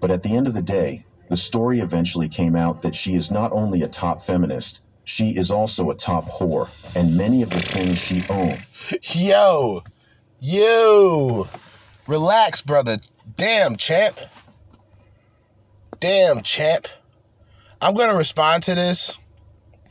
[0.00, 3.30] But at the end of the day, the story eventually came out that she is
[3.30, 7.60] not only a top feminist, she is also a top whore, and many of the
[7.60, 9.14] things she owns.
[9.14, 9.84] Yo,
[10.40, 11.46] yo,
[12.08, 12.98] relax, brother.
[13.36, 14.18] Damn, champ.
[16.00, 16.88] Damn, champ.
[17.80, 19.16] I'm going to respond to this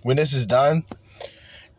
[0.04, 0.84] when this is done.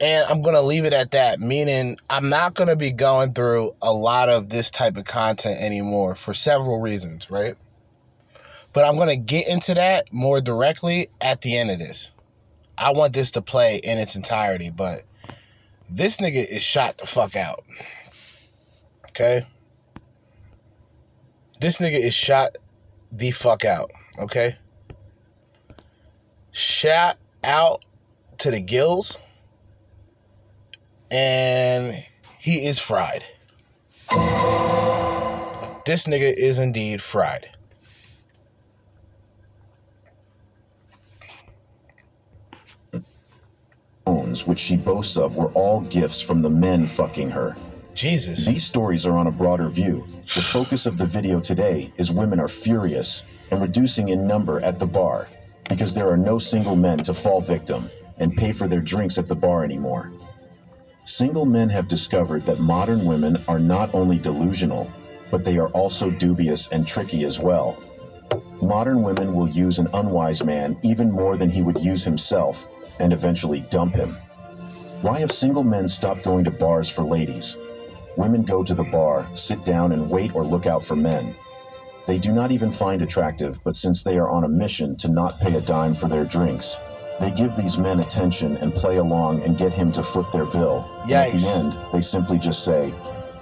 [0.00, 3.32] And I'm going to leave it at that, meaning I'm not going to be going
[3.32, 7.56] through a lot of this type of content anymore for several reasons, right?
[8.72, 12.12] But I'm going to get into that more directly at the end of this.
[12.76, 15.02] I want this to play in its entirety, but
[15.90, 17.64] This nigga is shot the fuck out.
[19.08, 19.46] Okay?
[21.60, 22.58] This nigga is shot
[23.10, 23.90] the fuck out.
[24.18, 24.56] Okay?
[26.52, 27.84] Shot out
[28.38, 29.18] to the gills.
[31.10, 32.04] And
[32.38, 33.24] he is fried.
[35.86, 37.48] This nigga is indeed fried.
[44.46, 47.56] Which she boasts of, were all gifts from the men fucking her.
[47.94, 48.46] Jesus.
[48.46, 50.06] These stories are on a broader view.
[50.34, 54.78] The focus of the video today is women are furious and reducing in number at
[54.78, 55.28] the bar
[55.68, 59.26] because there are no single men to fall victim and pay for their drinks at
[59.26, 60.12] the bar anymore.
[61.08, 64.92] Single men have discovered that modern women are not only delusional,
[65.30, 67.82] but they are also dubious and tricky as well.
[68.60, 72.68] Modern women will use an unwise man even more than he would use himself
[73.00, 74.18] and eventually dump him.
[75.00, 77.56] Why have single men stopped going to bars for ladies?
[78.18, 81.34] Women go to the bar, sit down, and wait or look out for men.
[82.06, 85.40] They do not even find attractive, but since they are on a mission to not
[85.40, 86.78] pay a dime for their drinks,
[87.20, 90.88] they give these men attention and play along and get him to foot their bill.
[91.02, 92.94] And at the end, they simply just say,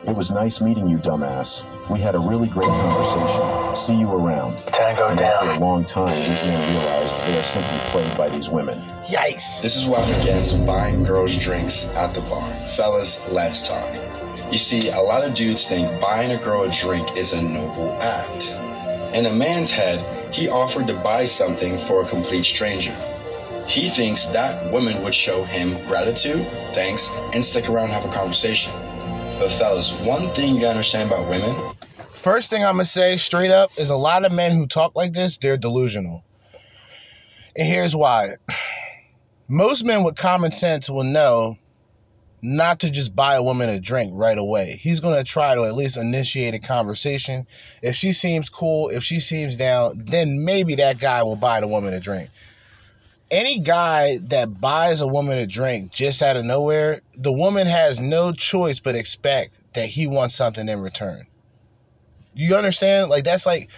[0.07, 1.65] It was nice meeting you, dumbass.
[1.91, 3.75] We had a really great conversation.
[3.75, 4.57] See you around.
[4.69, 5.33] Tango and down.
[5.33, 8.79] after a long time, these men realize they are simply played by these women.
[9.05, 9.61] Yikes.
[9.63, 12.49] This is why I'm against buying girls drinks at the bar.
[12.77, 13.95] Fellas, let's talk.
[14.53, 17.93] You see, a lot of dudes think buying a girl a drink is a noble
[18.01, 18.53] act.
[19.15, 22.95] In a man's head, he offered to buy something for a complete stranger.
[23.69, 28.13] He thinks that woman would show him gratitude, thanks, and stick around and have a
[28.13, 28.73] conversation.
[29.39, 31.55] But fellas, one thing you gotta understand about women
[32.27, 35.13] First thing I'm gonna say straight up is a lot of men who talk like
[35.13, 36.25] this, they're delusional.
[37.57, 38.31] And here's why.
[39.47, 41.57] Most men with common sense will know
[42.43, 44.73] not to just buy a woman a drink right away.
[44.73, 47.47] He's gonna try to at least initiate a conversation.
[47.81, 51.69] If she seems cool, if she seems down, then maybe that guy will buy the
[51.69, 52.29] woman a drink.
[53.31, 58.01] Any guy that buys a woman a drink just out of nowhere, the woman has
[58.01, 61.27] no choice but expect that he wants something in return.
[62.35, 63.11] You understand?
[63.11, 63.69] Like that's like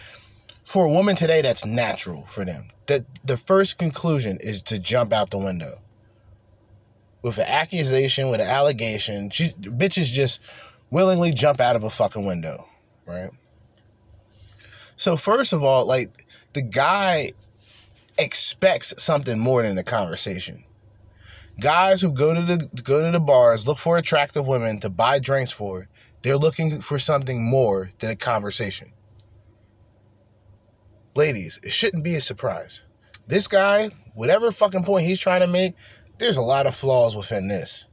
[0.64, 2.68] for a woman today, that's natural for them.
[2.86, 5.80] That the first conclusion is to jump out the window.
[7.22, 10.42] With an accusation, with an allegation, she, bitches just
[10.90, 12.68] willingly jump out of a fucking window,
[13.06, 13.30] right?
[14.96, 17.32] So first of all, like the guy
[18.18, 20.64] expects something more than a conversation.
[21.60, 25.18] Guys who go to the go to the bars, look for attractive women to buy
[25.18, 25.88] drinks for,
[26.22, 28.92] they're looking for something more than a conversation.
[31.14, 32.82] Ladies, it shouldn't be a surprise.
[33.26, 35.74] This guy, whatever fucking point he's trying to make,
[36.18, 37.86] there's a lot of flaws within this.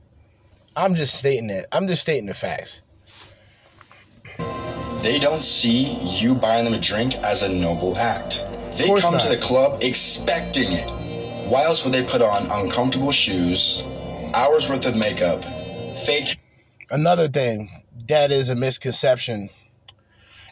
[0.75, 1.65] I'm just stating it.
[1.71, 2.81] I'm just stating the facts.
[5.01, 8.43] They don't see you buying them a drink as a noble act.
[8.77, 10.89] They come to the club expecting it.
[11.49, 13.83] Why else would they put on uncomfortable shoes,
[14.33, 15.43] hours worth of makeup,
[16.05, 16.39] fake
[16.91, 19.49] Another thing that is a misconception.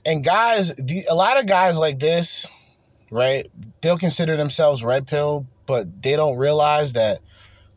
[0.05, 0.73] And guys,
[1.09, 2.47] a lot of guys like this,
[3.11, 3.49] right?
[3.81, 7.19] They'll consider themselves red pill, but they don't realize that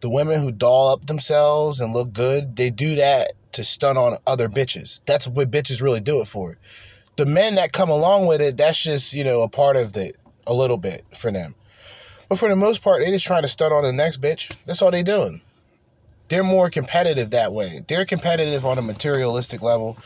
[0.01, 4.19] the women who doll up themselves and look good, they do that to stun on
[4.27, 5.01] other bitches.
[5.07, 6.57] That's what bitches really do it for.
[7.17, 10.17] The men that come along with it, that's just, you know, a part of it
[10.47, 11.55] a little bit for them.
[12.29, 14.53] But for the most part, they just trying to stun on the next bitch.
[14.67, 15.41] That's all they doing.
[16.29, 17.83] They're more competitive that way.
[17.87, 19.97] They're competitive on a materialistic level.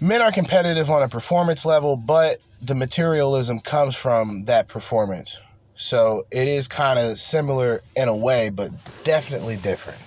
[0.00, 5.40] Men are competitive on a performance level, but the materialism comes from that performance.
[5.76, 8.72] So it is kind of similar in a way, but
[9.04, 9.98] definitely different.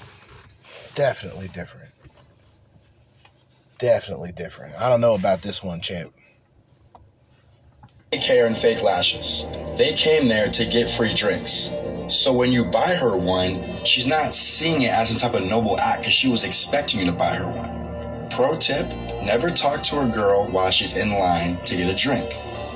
[0.96, 1.92] Definitely different.
[3.78, 4.76] Definitely different.
[4.76, 6.14] I don't know about this one, champ.
[8.12, 9.46] Fake hair and fake lashes.
[9.78, 11.72] They came there to get free drinks.
[12.08, 15.80] So when you buy her one, she's not seeing it as some type of noble
[15.80, 18.30] act because she was expecting you to buy her one.
[18.32, 18.88] Pro tip,
[19.24, 22.34] never talk to a girl while she's in line to get a drink.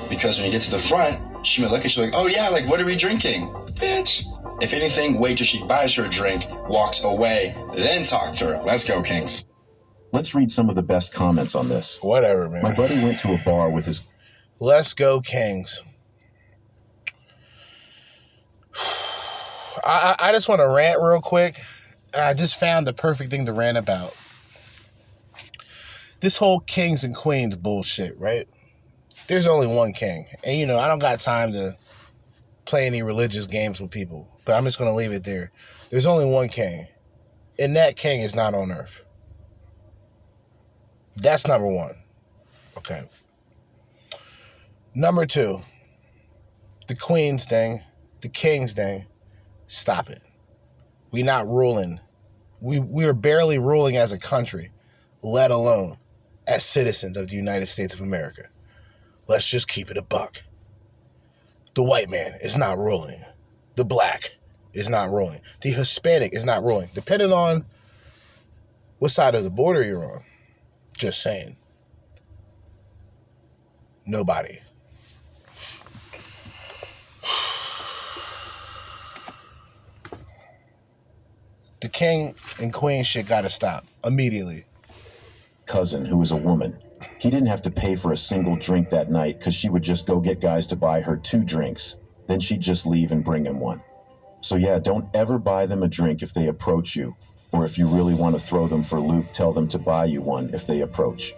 [0.08, 2.48] Because when you get to the front, she might look at you like, oh yeah,
[2.48, 3.48] like what are we drinking?
[3.74, 4.24] Bitch.
[4.62, 8.62] If anything, wait till she buys her a drink, walks away, then talk to her.
[8.62, 9.46] Let's go, Kings.
[10.12, 11.98] Let's read some of the best comments on this.
[12.00, 12.62] Whatever, man.
[12.62, 14.06] My buddy went to a bar with his
[14.64, 15.82] Let's go, Kings.
[19.84, 21.60] I, I just want to rant real quick.
[22.14, 24.16] I just found the perfect thing to rant about.
[26.20, 28.48] This whole kings and queens bullshit, right?
[29.28, 30.26] There's only one king.
[30.44, 31.76] And, you know, I don't got time to
[32.64, 35.52] play any religious games with people, but I'm just going to leave it there.
[35.90, 36.86] There's only one king.
[37.58, 39.02] and that King is not on earth.
[41.16, 41.96] That's number one.
[42.78, 43.02] Okay.
[44.96, 45.60] Number two,
[46.86, 47.82] the Queen's thing,
[48.20, 49.06] the King's thing,
[49.66, 50.22] stop it.
[51.10, 51.98] We not ruling.
[52.60, 54.70] We we are barely ruling as a country,
[55.20, 55.96] let alone
[56.46, 58.48] as citizens of the United States of America.
[59.26, 60.42] Let's just keep it a buck.
[61.74, 63.24] The white man is not ruling.
[63.74, 64.36] The black
[64.74, 65.40] is not ruling.
[65.62, 66.88] The Hispanic is not ruling.
[66.94, 67.64] Depending on
[69.00, 70.22] what side of the border you're on.
[70.96, 71.56] Just saying.
[74.06, 74.60] Nobody.
[81.84, 84.64] The king and queen shit gotta stop immediately.
[85.66, 86.78] cousin who was a woman.
[87.18, 90.06] He didn't have to pay for a single drink that night because she would just
[90.06, 91.98] go get guys to buy her two drinks.
[92.26, 93.82] Then she'd just leave and bring him one.
[94.40, 97.16] So, yeah, don't ever buy them a drink if they approach you.
[97.52, 100.06] Or if you really want to throw them for a loop, tell them to buy
[100.06, 101.34] you one if they approach.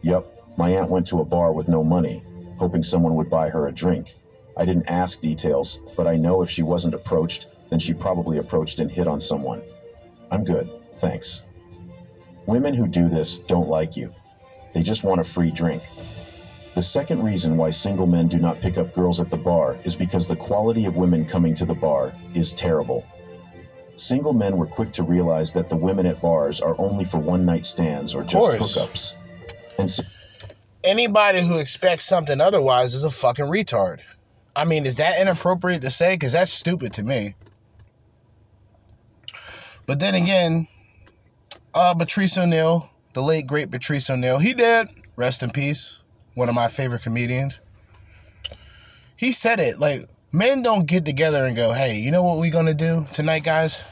[0.00, 2.24] Yep, my aunt went to a bar with no money,
[2.58, 4.14] hoping someone would buy her a drink.
[4.56, 8.80] I didn't ask details, but I know if she wasn't approached, then she probably approached
[8.80, 9.62] and hit on someone.
[10.30, 11.42] I'm good, thanks.
[12.46, 14.14] Women who do this don't like you.
[14.72, 15.82] They just want a free drink.
[16.74, 19.96] The second reason why single men do not pick up girls at the bar is
[19.96, 23.06] because the quality of women coming to the bar is terrible.
[23.96, 27.46] Single men were quick to realize that the women at bars are only for one
[27.46, 29.14] night stands or just hookups.
[29.78, 30.02] And so
[30.84, 33.98] Anybody who expects something otherwise is a fucking retard.
[34.54, 36.14] I mean, is that inappropriate to say?
[36.14, 37.34] Because that's stupid to me.
[39.86, 40.68] But then again,
[41.74, 46.00] uh, Patrice O'Neal, the late great Patrice O'Neal, he did Rest in peace.
[46.34, 47.58] One of my favorite comedians.
[49.16, 52.52] He said it like men don't get together and go, "Hey, you know what we're
[52.52, 53.82] gonna do tonight, guys?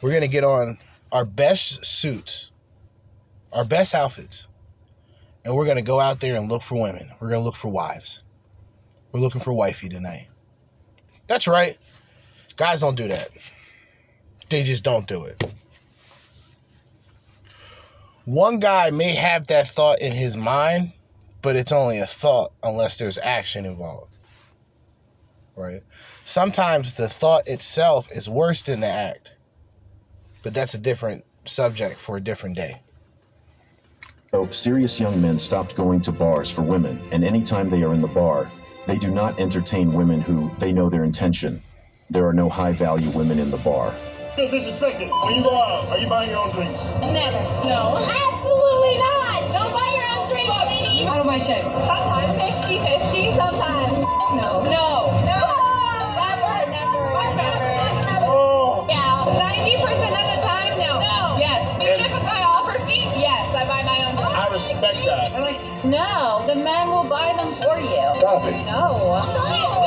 [0.00, 0.78] We're gonna get on
[1.12, 2.50] our best suits,
[3.52, 4.48] our best outfits,
[5.44, 7.12] and we're gonna go out there and look for women.
[7.20, 8.22] We're gonna look for wives.
[9.12, 10.28] We're looking for wifey tonight."
[11.26, 11.76] That's right.
[12.56, 13.28] Guys don't do that.
[14.48, 15.44] They just don't do it.
[18.24, 20.92] One guy may have that thought in his mind,
[21.40, 24.18] but it's only a thought unless there's action involved.
[25.56, 25.80] Right?
[26.24, 29.34] Sometimes the thought itself is worse than the act.
[30.42, 32.80] But that's a different subject for a different day.
[34.30, 38.02] So, serious young men stopped going to bars for women, and anytime they are in
[38.02, 38.50] the bar,
[38.86, 41.62] they do not entertain women who they know their intention.
[42.10, 43.94] There are no high value women in the bar.
[44.38, 45.10] Feel disrespected.
[45.26, 46.84] When you go out, are you buying your own drinks?
[47.02, 47.42] Never.
[47.66, 47.98] No.
[47.98, 49.50] Absolutely not.
[49.50, 51.08] Don't buy your own drink, lady.
[51.08, 51.64] Out of my shit.
[51.82, 53.98] Sometimes 50 50, sometimes.
[54.38, 54.62] No.
[54.62, 55.10] No.
[55.26, 55.42] No.
[56.22, 57.02] Never, never,
[57.34, 58.30] never.
[58.30, 58.86] Oh.
[58.86, 59.26] Yeah.
[59.26, 61.02] 90% of the time, no.
[61.02, 61.34] No.
[61.42, 61.82] Yes.
[61.82, 64.38] Even if a guy offers me, yes, I buy my own drink.
[64.38, 65.34] I respect that.
[65.84, 66.46] No.
[66.46, 68.06] The man will buy them for you.
[68.22, 68.64] Stop it.
[68.66, 69.18] No.
[69.34, 69.78] No.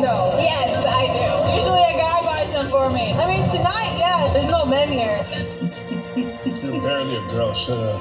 [0.00, 0.38] No.
[0.40, 0.77] Yes,
[2.88, 3.12] for me.
[3.12, 4.32] I mean, tonight, yes.
[4.32, 5.20] There's no men here.
[6.16, 7.52] You're barely a girl.
[7.52, 8.00] Shut up.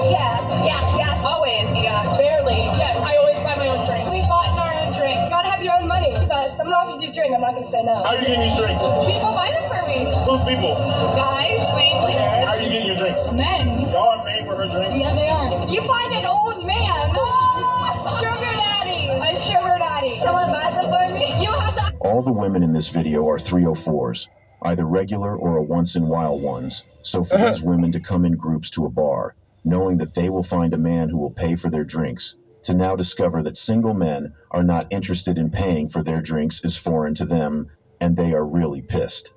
[0.00, 1.68] Yeah, yeah, yes, always.
[1.76, 2.56] Yeah, barely.
[2.80, 4.04] Yes, I always buy my own drink.
[4.10, 5.28] We bought our own drinks.
[5.28, 6.12] You gotta have your own money.
[6.28, 8.02] But if someone offers you a drink, I'm not gonna say no.
[8.02, 8.82] How are you getting these drinks?
[9.04, 10.08] People buy them for me.
[10.24, 10.76] Who's people?
[11.16, 12.12] Guys, mainly.
[12.16, 13.24] How are you getting your drinks?
[13.32, 13.92] Men.
[13.92, 14.96] Y'all are paying for her drinks?
[14.96, 15.68] Yeah, they are.
[15.68, 17.12] You find an old man.
[17.12, 19.08] Ah, sugar daddy.
[19.20, 20.20] A sugar daddy.
[20.24, 21.36] Someone buys them for me.
[21.42, 22.01] You have to.
[22.12, 24.28] All the women in this video are 304s,
[24.64, 26.84] either regular or a once in while ones.
[27.00, 27.48] So for uh-huh.
[27.48, 29.34] these women to come in groups to a bar,
[29.64, 32.94] knowing that they will find a man who will pay for their drinks, to now
[32.96, 37.24] discover that single men are not interested in paying for their drinks is foreign to
[37.24, 39.32] them, and they are really pissed.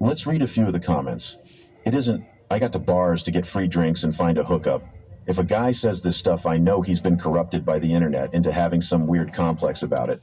[0.00, 1.38] Let's read a few of the comments.
[1.86, 4.82] It isn't, I got to bars to get free drinks and find a hookup.
[5.28, 8.50] If a guy says this stuff, I know he's been corrupted by the internet into
[8.50, 10.20] having some weird complex about it.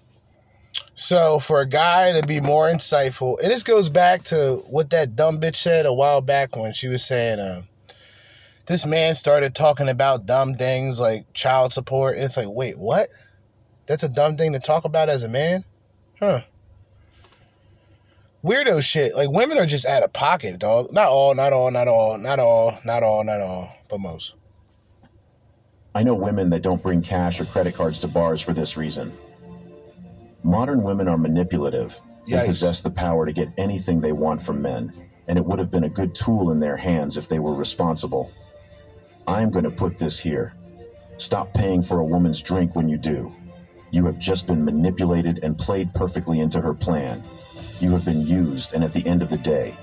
[0.96, 5.16] So for a guy to be more insightful, and this goes back to what that
[5.16, 7.62] dumb bitch said a while back when she was saying, uh,
[8.66, 12.16] this man started talking about dumb things like child support.
[12.16, 13.10] And it's like, wait, what?
[13.86, 15.64] That's a dumb thing to talk about as a man?
[16.20, 16.42] Huh.
[18.44, 19.16] Weirdo shit.
[19.16, 20.92] Like women are just out of pocket, dog.
[20.92, 24.36] Not all, not all, not all, not all, not all, not all, but most.
[25.96, 29.18] I know women that don't bring cash or credit cards to bars for this reason.
[30.48, 32.00] Modern women are manipulative.
[32.26, 32.46] They Yikes.
[32.46, 34.94] possess the power to get anything they want from men,
[35.28, 38.32] and it would have been a good tool in their hands if they were responsible.
[39.28, 40.54] I'm going to put this here.
[41.18, 43.36] Stop paying for a woman's drink when you do.
[43.92, 47.26] You have just been manipulated and played perfectly into her plan.
[47.82, 49.78] You have been used, and at the end of the day,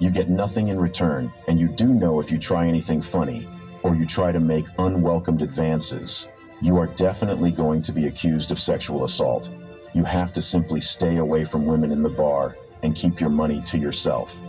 [0.00, 3.46] you get nothing in return, and you do know if you try anything funny,
[3.84, 6.26] or you try to make unwelcomed advances,
[6.62, 9.50] you are definitely going to be accused of sexual assault.
[9.92, 13.60] You have to simply stay away from women in the bar and keep your money
[13.62, 14.40] to yourself.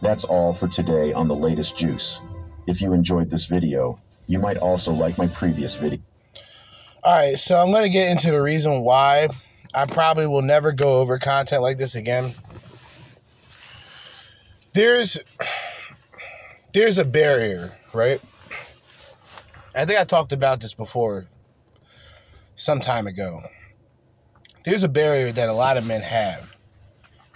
[0.00, 2.20] That's all for today on the latest juice.
[2.66, 6.00] If you enjoyed this video, you might also like my previous video.
[7.04, 9.28] All right, so I'm going to get into the reason why
[9.74, 12.32] I probably will never go over content like this again.
[14.72, 15.18] There's
[16.72, 18.20] there's a barrier, right?
[19.76, 21.26] I think I talked about this before
[22.56, 23.42] some time ago.
[24.64, 26.54] There's a barrier that a lot of men have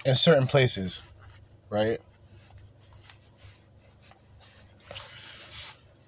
[0.04, 1.02] in certain places,
[1.70, 2.00] right?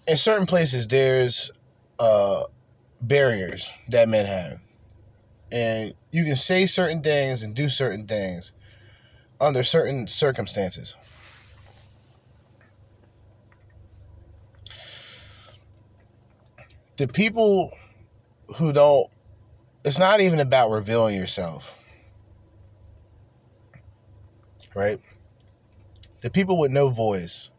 [0.07, 1.51] In certain places, there's
[1.99, 2.45] uh,
[3.01, 4.61] barriers that men have.
[5.51, 8.53] And you can say certain things and do certain things
[9.41, 10.95] under certain circumstances.
[16.97, 17.73] The people
[18.57, 19.09] who don't,
[19.85, 21.75] it's not even about revealing yourself,
[24.75, 25.01] right?
[26.21, 27.51] The people with no voice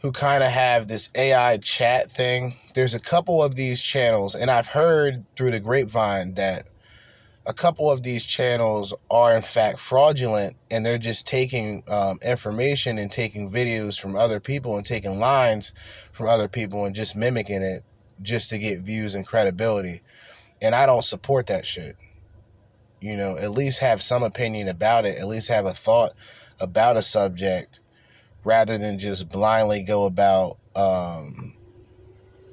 [0.00, 2.56] who kind of have this AI chat thing.
[2.74, 6.66] There's a couple of these channels, and I've heard through the grapevine that
[7.46, 12.98] a couple of these channels are in fact fraudulent and they're just taking um, information
[12.98, 15.74] and taking videos from other people and taking lines
[16.12, 17.84] from other people and just mimicking it
[18.22, 20.00] just to get views and credibility.
[20.60, 21.96] And I don't support that shit.
[23.00, 26.12] You know, at least have some opinion about it, at least have a thought
[26.60, 27.80] about a subject
[28.44, 31.54] rather than just blindly go about um,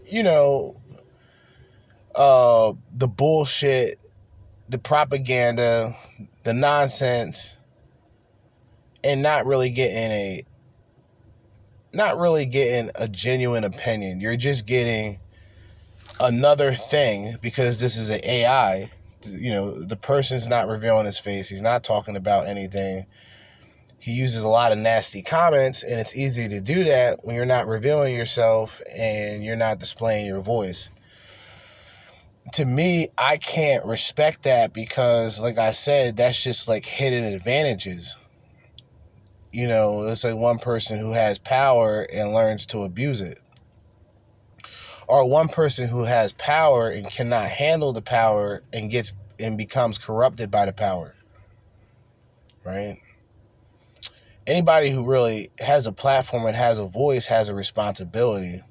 [0.09, 0.75] you know
[2.15, 4.01] uh, the bullshit
[4.69, 5.95] the propaganda
[6.43, 7.57] the nonsense
[9.03, 10.43] and not really getting a
[11.91, 15.19] not really getting a genuine opinion you're just getting
[16.19, 18.89] another thing because this is an ai
[19.27, 21.49] you know the person's not revealing his face.
[21.49, 23.05] He's not talking about anything.
[23.97, 27.45] He uses a lot of nasty comments and it's easy to do that when you're
[27.45, 30.89] not revealing yourself and you're not displaying your voice.
[32.53, 38.15] To me i can't respect that because like i said that's just like hidden advantages.
[39.51, 43.39] You know it's like one person who has power and learns to abuse it
[45.09, 49.97] or one person who has power and cannot handle the power and gets and becomes
[49.97, 51.15] corrupted by the power
[52.63, 53.01] right
[54.49, 58.61] anybody who really has a platform and has a voice has a responsibility.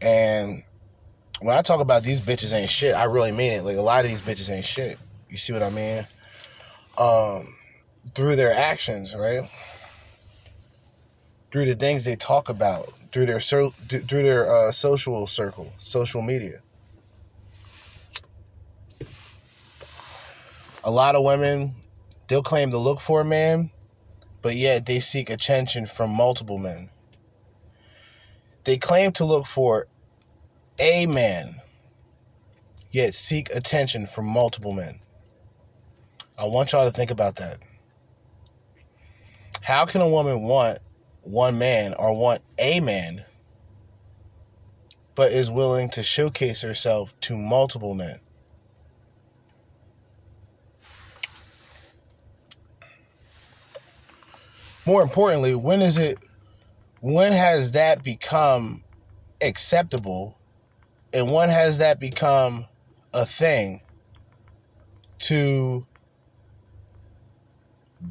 [0.00, 0.62] And
[1.40, 3.64] when I talk about these bitches ain't shit, I really mean it.
[3.64, 4.98] Like a lot of these bitches ain't shit.
[5.28, 6.06] You see what I mean?
[6.96, 7.54] Um,
[8.14, 9.48] through their actions, right?
[11.50, 16.22] Through the things they talk about, through their so, through their uh, social circle, social
[16.22, 16.60] media.
[20.84, 21.74] A lot of women,
[22.28, 23.70] they'll claim to look for a man,
[24.42, 26.90] but yet they seek attention from multiple men.
[28.64, 29.86] They claim to look for
[30.78, 31.60] a man,
[32.90, 35.00] yet seek attention from multiple men.
[36.38, 37.58] I want y'all to think about that.
[39.62, 40.78] How can a woman want
[41.28, 43.24] one man or want a man,
[45.14, 48.20] but is willing to showcase herself to multiple men?
[54.88, 56.18] more importantly, when is it
[57.00, 58.82] when has that become
[59.42, 60.36] acceptable
[61.12, 62.64] and when has that become
[63.12, 63.82] a thing
[65.18, 65.86] to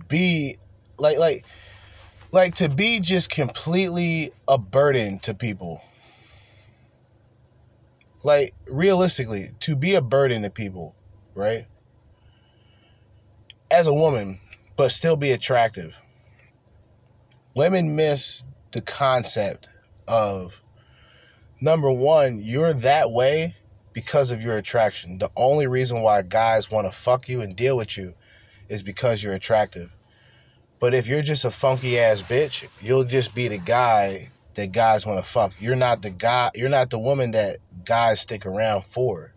[0.08, 0.56] be
[1.00, 1.46] like like
[2.38, 5.82] like to be just completely a burden to people
[8.24, 10.96] like realistically to be a burden to people
[11.36, 11.66] right
[13.72, 14.40] as a woman
[14.76, 16.00] but still be attractive
[17.56, 19.68] women miss the concept
[20.08, 20.62] of
[21.60, 23.56] number one, you're that way
[23.94, 25.18] because of your attraction.
[25.18, 28.14] The only reason why guys want to fuck you and deal with you
[28.70, 29.92] is because you're attractive.
[30.80, 35.06] But if you're just a funky ass bitch, you'll just be the guy that guys
[35.06, 35.54] want to fuck.
[35.60, 39.34] You're not the guy, you're not the woman that guys stick around for.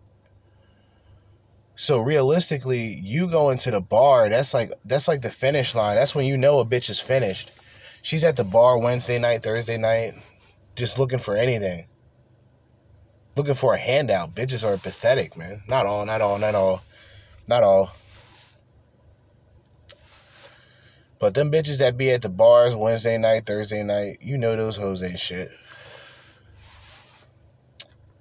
[1.77, 5.97] So realistically, you go into the bar, that's like that's like the finish line.
[5.97, 7.53] That's when you know a bitch is finished
[8.03, 10.15] She's at the bar Wednesday night, Thursday night,
[10.75, 11.87] just looking for anything.
[13.37, 14.35] looking for a handout.
[14.35, 15.63] Bitches are pathetic, man.
[15.69, 16.83] Not all, not all, not all,
[17.47, 17.95] not all.
[21.21, 24.77] But them bitches that be at the bars Wednesday night, Thursday night, you know those
[24.77, 25.51] hoes ain't shit.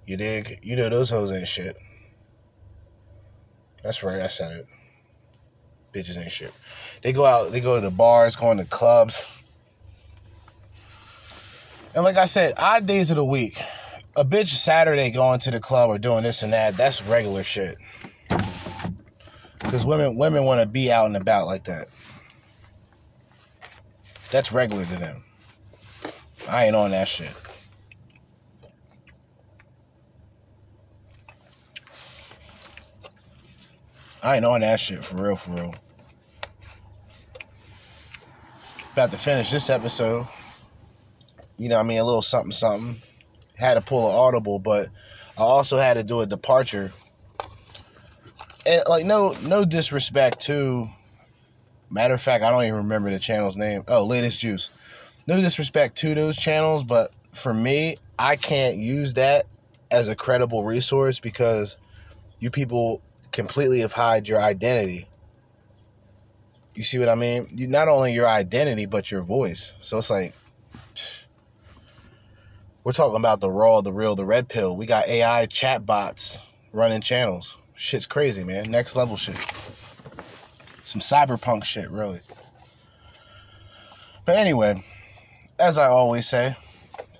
[0.05, 0.59] You dig?
[0.61, 1.77] You know those hoes ain't shit.
[3.83, 4.67] That's right, I said it.
[5.93, 6.51] Bitches ain't shit.
[7.01, 9.41] They go out, they go to the bars, going to clubs.
[11.95, 13.61] And like I said, odd days of the week.
[14.17, 17.77] A bitch Saturday going to the club or doing this and that, that's regular shit.
[19.59, 21.87] Because women women want to be out and about like that.
[24.31, 25.23] That's regular to them.
[26.49, 27.33] I ain't on that shit.
[34.21, 35.75] I ain't on that shit for real, for real.
[38.93, 40.27] About to finish this episode.
[41.57, 43.01] You know, I mean, a little something, something.
[43.55, 44.87] Had to pull an audible, but
[45.37, 46.93] I also had to do a departure.
[48.65, 50.89] And like, no, no disrespect to.
[51.89, 53.83] Matter of fact, I don't even remember the channel's name.
[53.87, 54.71] Oh, latest juice.
[55.27, 59.45] No disrespect to those channels, but for me, I can't use that
[59.91, 61.77] as a credible resource because
[62.39, 65.07] you people completely have hide your identity.
[66.75, 67.47] You see what I mean?
[67.55, 69.73] You, not only your identity, but your voice.
[69.79, 70.33] So it's like,
[72.83, 74.77] we're talking about the raw, the real, the red pill.
[74.77, 77.57] We got AI chatbots running channels.
[77.75, 78.69] Shit's crazy, man.
[78.69, 79.37] Next level shit.
[80.89, 82.19] Some cyberpunk shit, really.
[84.25, 84.83] But anyway,
[85.59, 86.57] as I always say,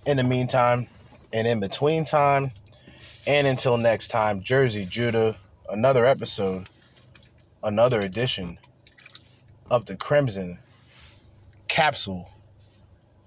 [0.08, 0.88] in the meantime,
[1.32, 2.50] and in between time,
[3.28, 5.36] and until next time, Jerzee Judah
[5.70, 6.68] another episode,
[7.64, 8.58] another edition
[9.70, 10.58] of the Crimson
[11.68, 12.28] Capsule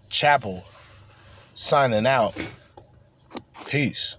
[0.09, 0.65] Chapel
[1.55, 2.35] signing out.
[3.67, 4.17] Peace.